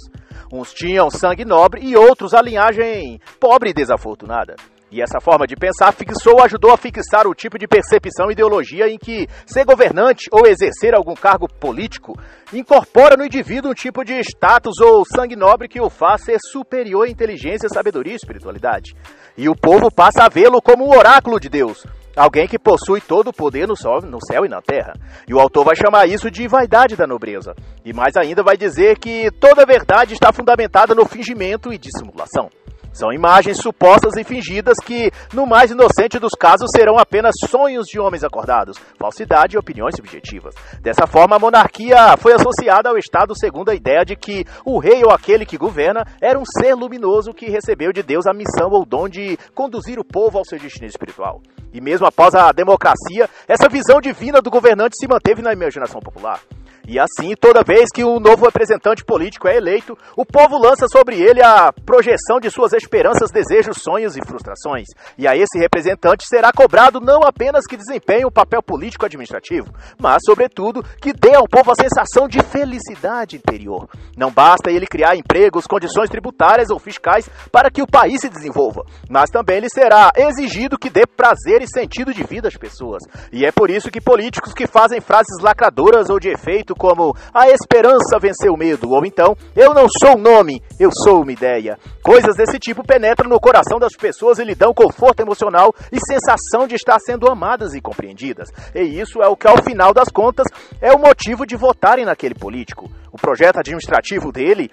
Uns 0.53 0.75
tinham 0.75 1.09
sangue 1.11 1.45
nobre 1.45 1.81
e 1.83 1.97
outros 1.97 2.35
a 2.35 2.43
linhagem 2.43 3.19
pobre 3.41 3.71
e 3.71 3.75
desafortunada. 3.75 4.57
E 4.95 5.03
essa 5.03 5.21
forma 5.21 5.45
de 5.45 5.57
pensar 5.57 5.91
fixou 5.91 6.41
ajudou 6.41 6.71
a 6.71 6.77
fixar 6.77 7.27
o 7.27 7.35
tipo 7.35 7.59
de 7.59 7.67
percepção 7.67 8.31
e 8.31 8.33
ideologia 8.33 8.89
em 8.89 8.97
que 8.97 9.27
ser 9.45 9.65
governante 9.65 10.29
ou 10.31 10.47
exercer 10.47 10.95
algum 10.95 11.15
cargo 11.15 11.49
político 11.49 12.17
incorpora 12.53 13.17
no 13.17 13.27
indivíduo 13.27 13.73
um 13.73 13.75
tipo 13.75 14.05
de 14.05 14.21
status 14.21 14.79
ou 14.81 15.05
sangue 15.05 15.35
nobre 15.35 15.67
que 15.67 15.81
o 15.81 15.91
faz 15.91 16.23
ser 16.23 16.39
superior 16.41 17.09
em 17.09 17.11
inteligência, 17.11 17.69
sabedoria 17.69 18.13
e 18.13 18.17
espiritualidade. 18.17 18.95
E 19.37 19.49
o 19.49 19.57
povo 19.57 19.91
passa 19.93 20.27
a 20.27 20.29
vê-lo 20.29 20.63
como 20.63 20.87
um 20.87 20.97
oráculo 20.97 21.41
de 21.41 21.49
Deus, 21.49 21.85
Alguém 22.17 22.47
que 22.47 22.61
possui 22.61 23.01
todo 23.01 23.31
o 23.31 23.33
poder 23.33 23.67
no 23.67 23.77
céu, 23.77 23.99
no 24.01 24.25
céu 24.25 24.45
e 24.45 24.49
na 24.49 24.63
terra. 24.63 24.93
E 25.27 25.35
o 25.35 25.41
autor 25.41 25.65
vai 25.65 25.75
chamar 25.75 26.07
isso 26.07 26.31
de 26.31 26.47
vaidade 26.47 26.95
da 26.95 27.09
nobreza. 27.09 27.57
E 27.85 27.93
mais 27.93 28.15
ainda 28.17 28.41
vai 28.41 28.57
dizer 28.57 29.01
que 29.01 29.33
toda 29.41 29.67
verdade 29.67 30.15
está 30.15 30.33
fundamentada 30.33 30.95
no 30.95 31.05
fingimento 31.05 31.73
e 31.73 31.79
dissimulação. 31.79 32.49
São 32.95 33.13
imagens 33.13 33.59
supostas 33.59 34.17
e 34.17 34.23
fingidas 34.23 34.77
que, 34.79 35.11
no 35.33 35.45
mais 35.45 35.73
inocente 35.73 36.17
dos 36.21 36.31
casos, 36.39 36.71
serão 36.75 36.97
apenas 36.97 37.35
sonhos 37.51 37.87
de 37.87 37.99
homens 37.99 38.23
acordados, 38.23 38.79
falsidade 38.97 39.57
e 39.57 39.59
opiniões 39.59 39.97
subjetivas. 39.97 40.55
Dessa 40.81 41.05
forma, 41.05 41.35
a 41.35 41.39
monarquia 41.41 42.17
foi 42.17 42.35
associada 42.35 42.89
ao 42.89 42.97
Estado 42.97 43.37
segundo 43.37 43.71
a 43.71 43.75
ideia 43.75 44.05
de 44.05 44.15
que 44.15 44.45
o 44.65 44.79
rei 44.79 45.03
ou 45.03 45.11
aquele 45.11 45.45
que 45.45 45.59
governa 45.59 46.07
era 46.23 46.39
um 46.39 46.45
ser 46.45 46.75
luminoso 46.75 47.35
que 47.35 47.51
recebeu 47.51 47.93
de 47.93 48.05
Deus 48.05 48.29
a 48.29 48.33
missão 48.33 48.71
ou 48.71 48.87
dom 48.87 49.09
de 49.09 49.37
conduzir 49.53 49.99
o 49.99 50.05
povo 50.05 50.39
ao 50.39 50.45
seu 50.45 50.61
destino 50.61 50.87
espiritual. 50.87 51.43
E 51.73 51.81
mesmo 51.81 52.07
após 52.07 52.33
a 52.37 52.53
democracia, 52.53 53.29
essa 53.49 53.69
visão 53.69 54.01
divina 54.01 54.41
do 54.41 54.53
governante 54.53 54.97
se 54.97 55.09
manteve 55.09 55.43
na 55.43 55.53
imaginação 55.53 56.01
popular. 56.01 56.39
E 56.87 56.99
assim, 56.99 57.35
toda 57.41 57.65
vez 57.65 57.89
que 57.95 58.05
um 58.05 58.21
novo 58.21 58.45
representante 58.45 59.03
político 59.05 59.49
é 59.49 59.57
eleito, 59.57 59.97
o 60.17 60.25
povo 60.25 60.59
lança 60.59 60.87
sobre 60.87 61.17
ele 61.17 61.43
a 61.43 61.73
projeção 61.73 62.39
de 62.39 62.51
suas 62.51 62.75
esperanças, 62.75 63.31
desejos, 63.31 63.79
sonhos 63.79 64.17
e 64.17 64.27
frustrações. 64.27 64.89
E 65.17 65.27
a 65.27 65.35
esse 65.35 65.59
representante 65.59 66.27
será 66.27 66.53
cobrado 66.53 67.01
não 67.01 67.23
apenas 67.23 67.67
que 67.67 67.77
desempenhe 67.77 68.27
um 68.27 68.31
papel 68.31 68.63
político 68.63 69.07
administrativo, 69.07 69.73
mas, 69.99 70.19
sobretudo, 70.27 70.83
que 71.01 71.15
dê 71.15 71.35
ao 71.35 71.49
povo 71.49 71.71
a 71.71 71.75
sensação 71.75 72.29
de 72.29 72.43
felicidade 72.43 73.37
interior. 73.37 73.89
Não 74.15 74.31
basta 74.31 74.71
ele 74.71 74.87
criar 74.87 75.17
empregos, 75.17 75.67
condições 75.67 76.11
tributárias 76.11 76.69
ou 76.69 76.79
fiscais 76.79 77.31
para 77.51 77.71
que 77.71 77.83
o 77.83 77.87
país 77.87 78.21
se 78.21 78.29
desenvolva, 78.29 78.85
mas 79.09 79.31
também 79.31 79.59
lhe 79.59 79.71
será 79.71 80.13
exigido 80.15 80.79
que 80.79 80.91
dê 80.91 81.07
prazer 81.07 81.63
e 81.63 81.67
sentido 81.67 82.13
de 82.13 82.23
vida 82.25 82.49
às 82.49 82.57
pessoas. 82.57 83.03
E 83.33 83.47
é 83.47 83.51
por 83.51 83.71
isso 83.71 83.91
que 83.91 84.03
políticos 84.03 84.53
que 84.53 84.67
fazem 84.67 85.01
frases 85.01 85.41
lacradoras 85.41 86.11
ou 86.11 86.21
de 86.21 86.29
efeito 86.29 86.74
como 86.75 87.15
a 87.33 87.49
esperança 87.49 88.19
venceu 88.21 88.55
o 88.55 88.57
medo, 88.57 88.91
ou 88.91 89.05
então 89.05 89.37
eu 89.55 89.73
não 89.73 89.87
sou 89.89 90.17
um 90.17 90.21
nome, 90.21 90.63
eu 90.79 90.91
sou 90.93 91.23
uma 91.23 91.33
ideia. 91.33 91.79
Coisas 92.03 92.37
desse 92.37 92.59
tipo 92.59 92.85
penetram 92.85 93.29
no 93.29 93.41
coração 93.41 93.79
das 93.79 93.95
pessoas 93.97 94.39
e 94.39 94.45
lhe 94.45 94.55
dão 94.55 94.75
conforto 94.75 95.21
emocional 95.21 95.73
e 95.93 95.99
sensação 96.01 96.67
de 96.67 96.75
estar 96.75 96.99
sendo 97.01 97.31
amadas 97.31 97.75
e 97.75 97.81
compreendidas. 97.81 98.49
E 98.75 98.81
isso 98.81 99.23
é 99.23 99.29
o 99.29 99.37
que, 99.37 99.47
ao 99.47 99.63
final 99.63 99.93
das 99.93 100.09
contas, 100.09 100.47
é 100.81 100.93
o 100.93 100.99
motivo 100.99 101.47
de 101.47 101.57
votarem 101.57 102.05
naquele 102.05 102.35
político. 102.35 102.91
O 103.13 103.17
projeto 103.17 103.59
administrativo 103.59 104.33
dele. 104.33 104.71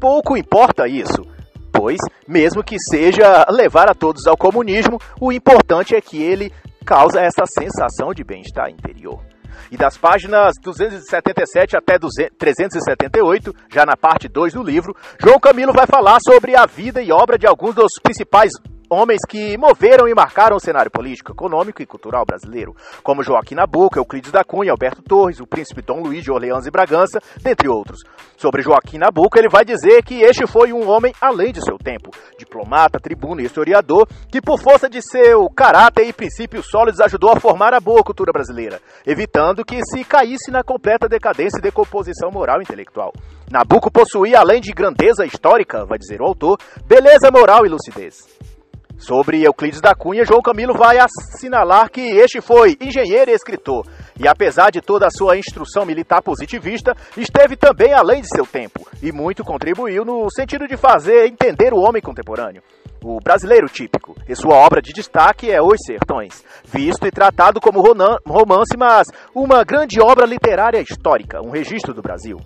Pouco 0.00 0.36
importa 0.36 0.86
isso 0.86 1.38
pois, 1.78 1.98
mesmo 2.26 2.64
que 2.64 2.76
seja 2.90 3.46
levar 3.48 3.88
a 3.88 3.94
todos 3.94 4.26
ao 4.26 4.36
comunismo, 4.36 4.98
o 5.20 5.30
importante 5.30 5.94
é 5.94 6.00
que 6.00 6.20
ele 6.20 6.52
causa 6.84 7.20
essa 7.20 7.44
sensação 7.46 8.12
de 8.12 8.24
bem-estar 8.24 8.68
interior. 8.68 9.20
E 9.70 9.76
das 9.76 9.96
páginas 9.96 10.54
277 10.62 11.76
até 11.76 11.98
378, 11.98 13.54
já 13.70 13.84
na 13.84 13.96
parte 13.96 14.28
2 14.28 14.54
do 14.54 14.62
livro, 14.62 14.94
João 15.20 15.38
Camilo 15.38 15.72
vai 15.72 15.86
falar 15.86 16.18
sobre 16.20 16.56
a 16.56 16.66
vida 16.66 17.02
e 17.02 17.12
obra 17.12 17.38
de 17.38 17.46
alguns 17.46 17.74
dos 17.74 17.92
principais 18.02 18.52
homens 18.90 19.20
que 19.28 19.56
moveram 19.58 20.08
e 20.08 20.14
marcaram 20.14 20.56
o 20.56 20.60
cenário 20.60 20.90
político, 20.90 21.32
econômico 21.32 21.82
e 21.82 21.86
cultural 21.86 22.24
brasileiro, 22.24 22.74
como 23.02 23.22
Joaquim 23.22 23.54
Nabuco, 23.54 23.98
Euclides 23.98 24.32
da 24.32 24.42
Cunha, 24.42 24.72
Alberto 24.72 25.02
Torres, 25.02 25.40
o 25.40 25.46
príncipe 25.46 25.82
Dom 25.82 26.00
Luís 26.00 26.24
de 26.24 26.30
Orleans 26.30 26.66
e 26.66 26.70
Bragança, 26.70 27.20
dentre 27.42 27.68
outros. 27.68 28.00
Sobre 28.36 28.62
Joaquim 28.62 28.98
Nabuco, 28.98 29.38
ele 29.38 29.48
vai 29.48 29.64
dizer 29.64 30.02
que 30.02 30.20
este 30.22 30.46
foi 30.46 30.72
um 30.72 30.88
homem 30.88 31.12
além 31.20 31.52
de 31.52 31.62
seu 31.62 31.76
tempo, 31.76 32.10
diplomata, 32.38 33.00
tribuno 33.00 33.40
e 33.40 33.44
historiador, 33.44 34.08
que 34.30 34.40
por 34.40 34.58
força 34.58 34.88
de 34.88 35.02
seu 35.02 35.48
caráter 35.50 36.06
e 36.06 36.12
princípios 36.12 36.66
sólidos 36.66 37.00
ajudou 37.00 37.30
a 37.30 37.40
formar 37.40 37.74
a 37.74 37.80
boa 37.80 38.02
cultura 38.02 38.32
brasileira, 38.32 38.80
evitando 39.06 39.64
que 39.64 39.80
se 39.84 40.04
caísse 40.04 40.50
na 40.50 40.62
completa 40.62 41.08
decadência 41.08 41.58
e 41.58 41.62
decomposição 41.62 42.30
moral 42.30 42.60
e 42.60 42.62
intelectual. 42.62 43.12
Nabuco 43.50 43.90
possuía, 43.90 44.40
além 44.40 44.60
de 44.60 44.72
grandeza 44.72 45.24
histórica, 45.26 45.84
vai 45.84 45.98
dizer 45.98 46.20
o 46.20 46.26
autor, 46.26 46.58
beleza 46.86 47.30
moral 47.30 47.66
e 47.66 47.68
lucidez. 47.68 48.38
Sobre 48.98 49.42
Euclides 49.44 49.80
da 49.80 49.94
Cunha, 49.94 50.24
João 50.24 50.42
Camilo 50.42 50.74
vai 50.74 50.98
assinalar 50.98 51.88
que 51.88 52.00
este 52.00 52.40
foi 52.40 52.76
engenheiro 52.80 53.30
e 53.30 53.34
escritor, 53.34 53.86
e 54.18 54.26
apesar 54.26 54.70
de 54.70 54.80
toda 54.80 55.06
a 55.06 55.10
sua 55.10 55.38
instrução 55.38 55.86
militar 55.86 56.20
positivista, 56.20 56.96
esteve 57.16 57.56
também 57.56 57.92
além 57.92 58.20
de 58.20 58.28
seu 58.28 58.44
tempo, 58.44 58.86
e 59.00 59.12
muito 59.12 59.44
contribuiu 59.44 60.04
no 60.04 60.28
sentido 60.28 60.66
de 60.66 60.76
fazer 60.76 61.26
entender 61.26 61.72
o 61.72 61.78
homem 61.78 62.02
contemporâneo. 62.02 62.60
O 63.02 63.20
brasileiro 63.22 63.68
típico, 63.68 64.16
e 64.28 64.34
sua 64.34 64.56
obra 64.56 64.82
de 64.82 64.92
destaque 64.92 65.48
é 65.48 65.62
Os 65.62 65.78
Sertões, 65.86 66.44
visto 66.64 67.06
e 67.06 67.10
tratado 67.12 67.60
como 67.60 67.80
romance, 67.80 68.76
mas 68.76 69.06
uma 69.32 69.62
grande 69.62 70.00
obra 70.00 70.26
literária 70.26 70.80
histórica, 70.80 71.40
um 71.40 71.50
registro 71.50 71.94
do 71.94 72.02
Brasil. 72.02 72.38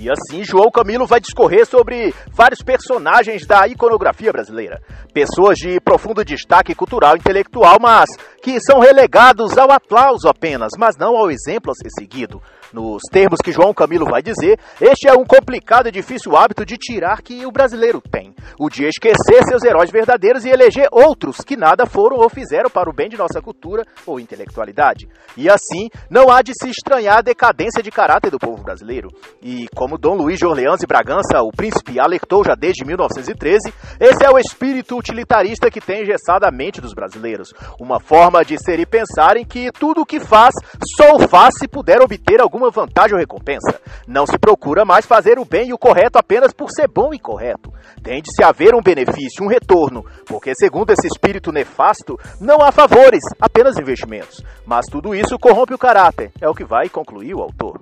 E 0.00 0.08
assim, 0.08 0.44
João 0.44 0.70
Camilo 0.70 1.06
vai 1.06 1.18
discorrer 1.18 1.66
sobre 1.66 2.14
vários 2.32 2.62
personagens 2.62 3.44
da 3.44 3.66
iconografia 3.66 4.30
brasileira. 4.30 4.80
Pessoas 5.12 5.58
de 5.58 5.80
profundo 5.80 6.24
destaque 6.24 6.72
cultural 6.72 7.16
e 7.16 7.18
intelectual, 7.18 7.78
mas 7.80 8.08
que 8.40 8.60
são 8.60 8.78
relegados 8.78 9.58
ao 9.58 9.72
aplauso 9.72 10.28
apenas, 10.28 10.70
mas 10.78 10.96
não 10.96 11.16
ao 11.16 11.32
exemplo 11.32 11.72
a 11.72 11.74
ser 11.74 11.90
seguido. 11.90 12.40
Nos 12.72 13.02
termos 13.10 13.38
que 13.42 13.52
João 13.52 13.72
Camilo 13.72 14.04
vai 14.04 14.22
dizer, 14.22 14.58
este 14.80 15.08
é 15.08 15.12
um 15.12 15.24
complicado 15.24 15.88
e 15.88 15.92
difícil 15.92 16.36
hábito 16.36 16.64
de 16.64 16.76
tirar 16.76 17.22
que 17.22 17.46
o 17.46 17.50
brasileiro 17.50 18.00
tem: 18.00 18.34
o 18.58 18.68
de 18.68 18.84
esquecer 18.84 19.42
seus 19.48 19.64
heróis 19.64 19.90
verdadeiros 19.90 20.44
e 20.44 20.50
eleger 20.50 20.88
outros 20.92 21.38
que 21.38 21.56
nada 21.56 21.86
foram 21.86 22.18
ou 22.18 22.28
fizeram 22.28 22.68
para 22.68 22.90
o 22.90 22.92
bem 22.92 23.08
de 23.08 23.16
nossa 23.16 23.40
cultura 23.40 23.84
ou 24.06 24.20
intelectualidade. 24.20 25.08
E 25.36 25.48
assim, 25.48 25.88
não 26.10 26.30
há 26.30 26.42
de 26.42 26.52
se 26.54 26.68
estranhar 26.68 27.18
a 27.18 27.22
decadência 27.22 27.82
de 27.82 27.90
caráter 27.90 28.30
do 28.30 28.38
povo 28.38 28.62
brasileiro. 28.62 29.08
E 29.42 29.66
como 29.74 29.98
Dom 29.98 30.16
Luís 30.16 30.38
de 30.38 30.46
Orleans 30.46 30.82
e 30.82 30.86
Bragança, 30.86 31.40
o 31.42 31.50
príncipe, 31.50 31.98
alertou 31.98 32.44
já 32.44 32.54
desde 32.54 32.84
1913, 32.84 33.72
esse 34.00 34.24
é 34.24 34.30
o 34.30 34.38
espírito 34.38 34.96
utilitarista 34.96 35.70
que 35.70 35.80
tem 35.80 36.02
engessado 36.02 36.46
a 36.46 36.50
mente 36.50 36.80
dos 36.80 36.92
brasileiros. 36.92 37.52
Uma 37.80 38.00
forma 38.00 38.44
de 38.44 38.58
ser 38.58 38.78
e 38.78 38.86
pensar 38.86 39.36
em 39.36 39.44
que 39.44 39.70
tudo 39.72 40.02
o 40.02 40.06
que 40.06 40.20
faz, 40.20 40.54
só 40.96 41.16
o 41.16 41.28
faz 41.28 41.54
se 41.58 41.68
puder 41.68 42.00
obter 42.00 42.40
algum 42.40 42.57
alguma 42.58 42.70
vantagem 42.70 43.14
ou 43.14 43.20
recompensa. 43.20 43.80
Não 44.06 44.26
se 44.26 44.36
procura 44.38 44.84
mais 44.84 45.06
fazer 45.06 45.38
o 45.38 45.44
bem 45.44 45.68
e 45.68 45.72
o 45.72 45.78
correto 45.78 46.18
apenas 46.18 46.52
por 46.52 46.70
ser 46.70 46.88
bom 46.88 47.14
e 47.14 47.18
correto. 47.18 47.72
Tem 48.02 48.20
de 48.20 48.34
se 48.34 48.42
haver 48.42 48.74
um 48.74 48.82
benefício, 48.82 49.44
um 49.44 49.48
retorno, 49.48 50.04
porque, 50.26 50.52
segundo 50.54 50.90
esse 50.90 51.06
espírito 51.06 51.52
nefasto, 51.52 52.18
não 52.40 52.62
há 52.62 52.72
favores, 52.72 53.22
apenas 53.40 53.78
investimentos. 53.78 54.42
Mas 54.66 54.86
tudo 54.86 55.14
isso 55.14 55.38
corrompe 55.38 55.72
o 55.72 55.78
caráter, 55.78 56.32
é 56.40 56.48
o 56.48 56.54
que 56.54 56.64
vai 56.64 56.88
concluir 56.88 57.34
o 57.34 57.40
autor. 57.40 57.78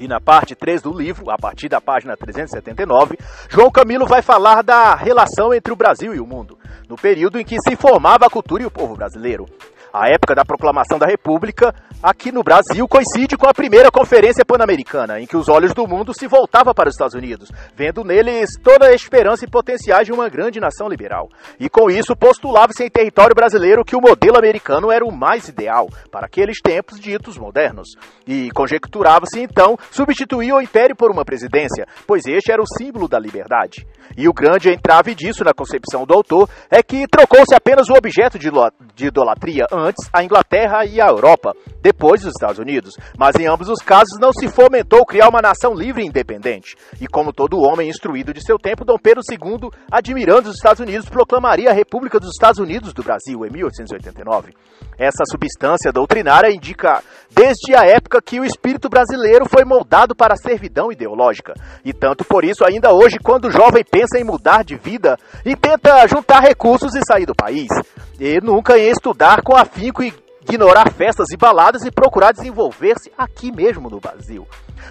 E 0.00 0.08
na 0.08 0.20
parte 0.20 0.56
3 0.56 0.82
do 0.82 0.92
livro, 0.92 1.30
a 1.30 1.36
partir 1.36 1.68
da 1.68 1.80
página 1.80 2.16
379, 2.16 3.16
João 3.48 3.70
Camilo 3.70 4.06
vai 4.06 4.20
falar 4.20 4.62
da 4.62 4.96
relação 4.96 5.54
entre 5.54 5.72
o 5.72 5.76
Brasil 5.76 6.12
e 6.14 6.20
o 6.20 6.26
mundo, 6.26 6.58
no 6.88 6.96
período 6.96 7.38
em 7.38 7.44
que 7.44 7.56
se 7.60 7.76
formava 7.76 8.26
a 8.26 8.30
cultura 8.30 8.64
e 8.64 8.66
o 8.66 8.70
povo 8.70 8.96
brasileiro. 8.96 9.46
A 9.92 10.08
época 10.08 10.34
da 10.34 10.42
proclamação 10.42 10.98
da 10.98 11.06
República, 11.06 11.74
aqui 12.02 12.32
no 12.32 12.42
Brasil, 12.42 12.86
coincide 12.88 13.36
com 13.36 13.48
a 13.48 13.54
primeira 13.54 13.90
Conferência 13.90 14.44
Pan-Americana, 14.44 15.20
em 15.20 15.26
que 15.26 15.36
os 15.36 15.48
olhos 15.48 15.72
do 15.72 15.86
mundo 15.86 16.12
se 16.12 16.26
voltavam 16.26 16.74
para 16.74 16.88
os 16.88 16.94
Estados 16.94 17.14
Unidos, 17.14 17.50
vendo 17.76 18.02
neles 18.02 18.50
toda 18.62 18.86
a 18.86 18.94
esperança 18.94 19.44
e 19.44 19.50
potenciais 19.50 20.06
de 20.06 20.12
uma 20.12 20.28
grande 20.28 20.58
nação 20.58 20.88
liberal. 20.88 21.28
E 21.60 21.68
com 21.68 21.88
isso 21.88 22.16
postulava-se 22.16 22.82
em 22.84 22.90
território 22.90 23.34
brasileiro 23.34 23.84
que 23.84 23.94
o 23.94 24.00
modelo 24.00 24.36
americano 24.36 24.90
era 24.90 25.04
o 25.04 25.12
mais 25.12 25.48
ideal 25.48 25.88
para 26.10 26.26
aqueles 26.26 26.60
tempos 26.60 26.98
ditos 26.98 27.38
modernos. 27.38 27.90
E 28.26 28.50
conjecturava-se 28.50 29.40
então 29.40 29.76
substituir 29.90 30.52
o 30.52 30.60
império 30.60 30.96
por 30.96 31.10
uma 31.10 31.24
presidência, 31.24 31.86
pois 32.06 32.26
este 32.26 32.50
era 32.50 32.62
o 32.62 32.66
símbolo 32.78 33.06
da 33.06 33.18
liberdade. 33.18 33.86
E 34.16 34.28
o 34.28 34.32
grande 34.32 34.70
entrave 34.70 35.14
disso 35.14 35.44
na 35.44 35.54
concepção 35.54 36.04
do 36.04 36.14
autor 36.14 36.48
é 36.70 36.82
que 36.82 37.06
trocou-se 37.06 37.54
apenas 37.54 37.88
o 37.88 37.94
objeto 37.94 38.38
de 38.38 39.06
idolatria 39.06 39.66
antes 39.72 40.08
a 40.12 40.22
Inglaterra 40.22 40.84
e 40.84 41.00
a 41.00 41.06
Europa, 41.06 41.54
depois 41.92 42.24
os 42.24 42.32
Estados 42.32 42.58
Unidos. 42.58 42.94
Mas 43.18 43.36
em 43.36 43.46
ambos 43.46 43.68
os 43.68 43.80
casos 43.80 44.18
não 44.18 44.32
se 44.32 44.48
fomentou 44.48 45.04
criar 45.04 45.28
uma 45.28 45.42
nação 45.42 45.74
livre 45.74 46.02
e 46.02 46.06
independente. 46.06 46.74
E 47.00 47.06
como 47.06 47.32
todo 47.32 47.60
homem 47.60 47.88
instruído 47.88 48.32
de 48.32 48.42
seu 48.42 48.58
tempo, 48.58 48.84
Dom 48.84 48.96
Pedro 49.00 49.22
II, 49.30 49.70
admirando 49.90 50.48
os 50.48 50.56
Estados 50.56 50.80
Unidos, 50.80 51.08
proclamaria 51.08 51.70
a 51.70 51.74
República 51.74 52.18
dos 52.18 52.30
Estados 52.30 52.58
Unidos 52.58 52.92
do 52.92 53.02
Brasil 53.02 53.44
em 53.44 53.50
1889. 53.50 54.54
Essa 54.98 55.24
substância 55.30 55.92
doutrinária 55.92 56.52
indica 56.52 57.02
desde 57.30 57.74
a 57.74 57.84
época 57.84 58.20
que 58.22 58.40
o 58.40 58.44
espírito 58.44 58.88
brasileiro 58.88 59.46
foi 59.48 59.64
moldado 59.64 60.14
para 60.14 60.34
a 60.34 60.36
servidão 60.36 60.90
ideológica. 60.90 61.54
E 61.84 61.92
tanto 61.92 62.24
por 62.24 62.44
isso, 62.44 62.64
ainda 62.66 62.92
hoje, 62.92 63.18
quando 63.18 63.46
o 63.46 63.50
jovem 63.50 63.84
pensa 63.84 64.18
em 64.18 64.24
mudar 64.24 64.64
de 64.64 64.76
vida 64.76 65.16
e 65.44 65.56
tenta 65.56 66.06
juntar 66.06 66.40
recursos 66.40 66.94
e 66.94 67.00
sair 67.06 67.26
do 67.26 67.34
país, 67.34 67.68
e 68.20 68.40
nunca 68.40 68.78
em 68.78 68.90
estudar 68.90 69.42
com 69.42 69.56
afinco 69.56 70.02
e 70.02 70.12
ignorar 70.48 70.90
festas 70.92 71.28
e 71.32 71.36
baladas 71.36 71.84
e 71.84 71.90
procurar 71.90 72.32
desenvolver-se 72.32 73.12
aqui 73.16 73.52
mesmo 73.52 73.88
no 73.88 74.00
Brasil. 74.00 74.46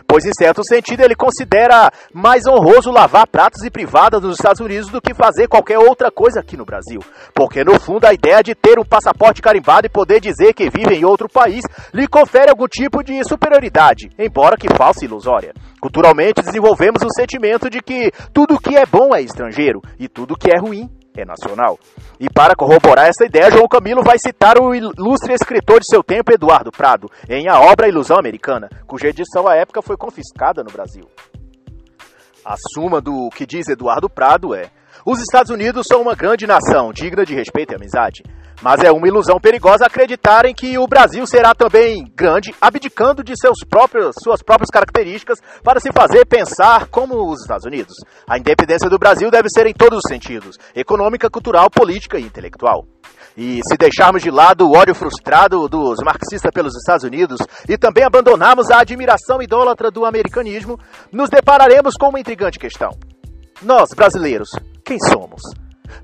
Pois, 0.08 0.26
em 0.26 0.32
certo 0.34 0.64
sentido, 0.64 1.02
ele 1.02 1.16
considera 1.16 1.92
mais 2.14 2.46
honroso 2.48 2.92
lavar 2.92 3.28
pratos 3.28 3.64
e 3.64 3.70
privadas 3.70 4.22
nos 4.22 4.36
Estados 4.36 4.62
Unidos 4.62 4.90
do 4.90 5.02
que 5.02 5.14
fazer 5.14 5.48
qualquer 5.48 5.78
outra 5.78 6.12
coisa 6.12 6.40
aqui 6.40 6.56
no 6.56 6.66
Brasil. 6.66 7.02
Porque, 7.34 7.64
no 7.64 7.80
fundo, 7.80 8.06
a 8.06 8.14
ideia 8.14 8.42
de 8.42 8.56
ter 8.56 8.80
um 8.80 8.86
passaporte 8.86 9.42
carimbado 9.42 9.88
e 9.88 9.90
poder 9.90 10.20
dizer 10.20 10.54
que 10.54 10.70
vive 10.70 10.96
em 10.96 11.06
outro 11.06 11.28
país 11.30 11.64
lhe 11.94 12.08
confere 12.08 12.50
algum 12.50 12.68
tipo 12.68 13.04
de 13.04 13.24
superioridade, 13.24 14.10
embora 14.18 14.58
que 14.58 14.74
falsa 14.76 15.04
e 15.04 15.08
ilusória. 15.08 15.54
Culturalmente, 15.80 16.42
desenvolvemos 16.42 17.02
o 17.04 17.14
sentimento 17.14 17.70
de 17.70 17.82
que 17.82 18.12
tudo 18.34 18.60
que 18.60 18.76
é 18.76 18.86
bom 18.86 19.16
é 19.16 19.22
estrangeiro 19.22 19.82
e 20.00 20.08
tudo 20.08 20.38
que 20.38 20.52
é 20.52 20.60
ruim 20.60 20.90
é 21.16 21.26
nacional. 21.26 21.78
E 22.20 22.30
para 22.30 22.56
corroborar 22.56 23.08
essa 23.08 23.26
ideia, 23.26 23.52
João 23.52 23.68
Camilo 23.68 24.04
vai 24.04 24.18
citar 24.18 24.58
o 24.60 24.74
ilustre 24.74 25.34
escritor 25.34 25.80
de 25.80 25.88
seu 25.88 26.04
tempo, 26.04 26.32
Eduardo 26.34 26.72
Prado, 26.72 27.10
em 27.30 27.48
A 27.48 27.60
Obra 27.60 27.88
Ilusão 27.88 28.18
Americana, 28.18 28.70
cuja 28.88 29.10
edição 29.10 29.48
à 29.48 29.56
época 29.56 29.82
foi 29.82 29.98
confiscada 29.98 30.64
no 30.64 30.72
Brasil. 30.72 31.08
A 32.46 32.56
suma 32.74 33.02
do 33.02 33.30
que 33.30 33.46
diz 33.46 33.68
Eduardo 33.68 34.10
Prado 34.10 34.56
é: 34.56 34.70
os 35.06 35.20
Estados 35.20 35.52
Unidos 35.52 35.86
são 35.88 36.02
uma 36.02 36.16
grande 36.16 36.48
nação, 36.48 36.92
digna 36.94 37.26
de 37.26 37.36
respeito 37.36 37.74
e 37.74 37.76
amizade. 37.76 38.24
Mas 38.62 38.82
é 38.84 38.92
uma 38.92 39.08
ilusão 39.08 39.40
perigosa 39.40 39.88
acreditarem 39.88 40.54
que 40.54 40.78
o 40.78 40.86
Brasil 40.86 41.26
será 41.26 41.56
também 41.56 42.06
grande, 42.16 42.54
abdicando 42.62 43.24
de 43.24 43.34
seus 43.36 43.58
próprios, 43.68 44.14
suas 44.22 44.44
próprias 44.44 44.70
características 44.70 45.40
para 45.64 45.80
se 45.80 45.92
fazer 45.92 46.26
pensar 46.26 46.88
como 46.88 47.32
os 47.32 47.42
Estados 47.42 47.66
Unidos. 47.66 47.96
A 48.30 48.38
independência 48.38 48.88
do 48.88 49.00
Brasil 49.00 49.32
deve 49.32 49.50
ser 49.50 49.66
em 49.66 49.74
todos 49.74 49.98
os 49.98 50.08
sentidos: 50.08 50.58
econômica, 50.76 51.30
cultural, 51.30 51.72
política 51.72 52.20
e 52.20 52.24
intelectual. 52.24 52.86
E 53.36 53.62
se 53.64 53.78
deixarmos 53.78 54.22
de 54.22 54.30
lado 54.30 54.68
o 54.68 54.78
ódio 54.78 54.94
frustrado 54.94 55.68
dos 55.68 55.98
marxistas 56.04 56.52
pelos 56.54 56.76
Estados 56.76 57.04
Unidos 57.04 57.40
e 57.68 57.78
também 57.78 58.04
abandonarmos 58.04 58.70
a 58.70 58.82
admiração 58.82 59.42
idólatra 59.42 59.90
do 59.90 60.06
americanismo, 60.06 60.78
nos 61.12 61.30
depararemos 61.30 61.96
com 62.00 62.10
uma 62.10 62.20
intrigante 62.20 62.60
questão. 62.60 62.92
Nós, 63.62 63.90
brasileiros, 63.96 64.50
quem 64.84 64.98
somos? 65.00 65.42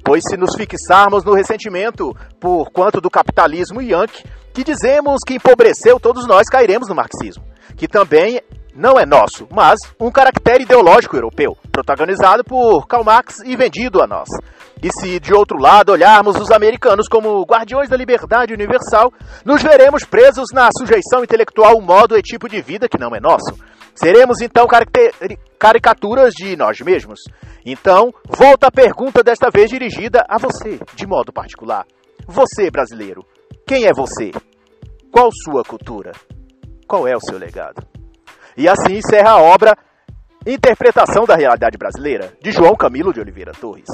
Pois 0.04 0.24
se 0.28 0.38
nos 0.38 0.56
fixarmos 0.56 1.24
no 1.24 1.34
ressentimento 1.34 2.16
por 2.40 2.70
quanto 2.72 3.02
do 3.02 3.10
capitalismo 3.10 3.82
yankee, 3.82 4.24
que 4.54 4.64
dizemos 4.64 5.20
que 5.26 5.36
empobreceu 5.36 6.00
todos 6.00 6.26
nós, 6.26 6.48
cairemos 6.50 6.90
no 6.90 6.96
marxismo, 6.96 7.44
que 7.76 7.88
também 7.88 8.42
não 8.74 9.00
é 9.00 9.06
nosso, 9.06 9.48
mas 9.52 9.80
um 10.00 10.12
caractere 10.12 10.64
ideológico 10.64 11.16
europeu, 11.16 11.58
protagonizado 11.72 12.44
por 12.44 12.88
Karl 12.88 13.04
Marx 13.04 13.40
e 13.44 13.56
vendido 13.56 14.02
a 14.02 14.08
nós. 14.08 14.30
E 14.82 14.90
se 15.00 15.20
de 15.20 15.34
outro 15.34 15.58
lado 15.60 15.92
olharmos 15.92 16.36
os 16.38 16.52
americanos 16.52 17.08
como 17.08 17.44
guardiões 17.44 17.90
da 17.90 17.98
liberdade 17.98 18.54
universal, 18.54 19.12
nos 19.44 19.64
veremos 19.64 20.04
presos 20.06 20.50
na 20.54 20.70
sujeição 20.78 21.24
intelectual, 21.24 21.82
modo 21.82 22.16
e 22.16 22.22
tipo 22.22 22.48
de 22.48 22.62
vida 22.62 22.88
que 22.88 23.00
não 23.00 23.16
é 23.16 23.20
nosso. 23.20 23.58
Seremos 23.96 24.42
então 24.42 24.68
caricaturas 25.58 26.34
de 26.36 26.56
nós 26.56 26.80
mesmos. 26.82 27.20
Então, 27.70 28.14
volta 28.30 28.68
a 28.68 28.72
pergunta 28.72 29.22
desta 29.22 29.50
vez 29.50 29.70
dirigida 29.70 30.24
a 30.30 30.38
você, 30.38 30.80
de 30.96 31.06
modo 31.06 31.34
particular. 31.34 31.86
Você, 32.26 32.72
brasileiro, 32.72 33.26
quem 33.68 33.84
é 33.84 33.92
você? 33.94 34.32
Qual 35.12 35.30
sua 35.44 35.66
cultura? 35.66 36.14
Qual 36.88 37.06
é 37.06 37.14
o 37.14 37.20
seu 37.20 37.38
legado? 37.38 37.86
E 38.56 38.70
assim 38.70 38.96
encerra 38.96 39.32
a 39.32 39.42
obra 39.42 39.78
Interpretação 40.46 41.26
da 41.26 41.36
Realidade 41.36 41.78
Brasileira, 41.78 42.32
de 42.42 42.54
João 42.54 42.74
Camilo 42.74 43.12
de 43.12 43.20
Oliveira 43.20 43.52
Torres. 43.52 43.90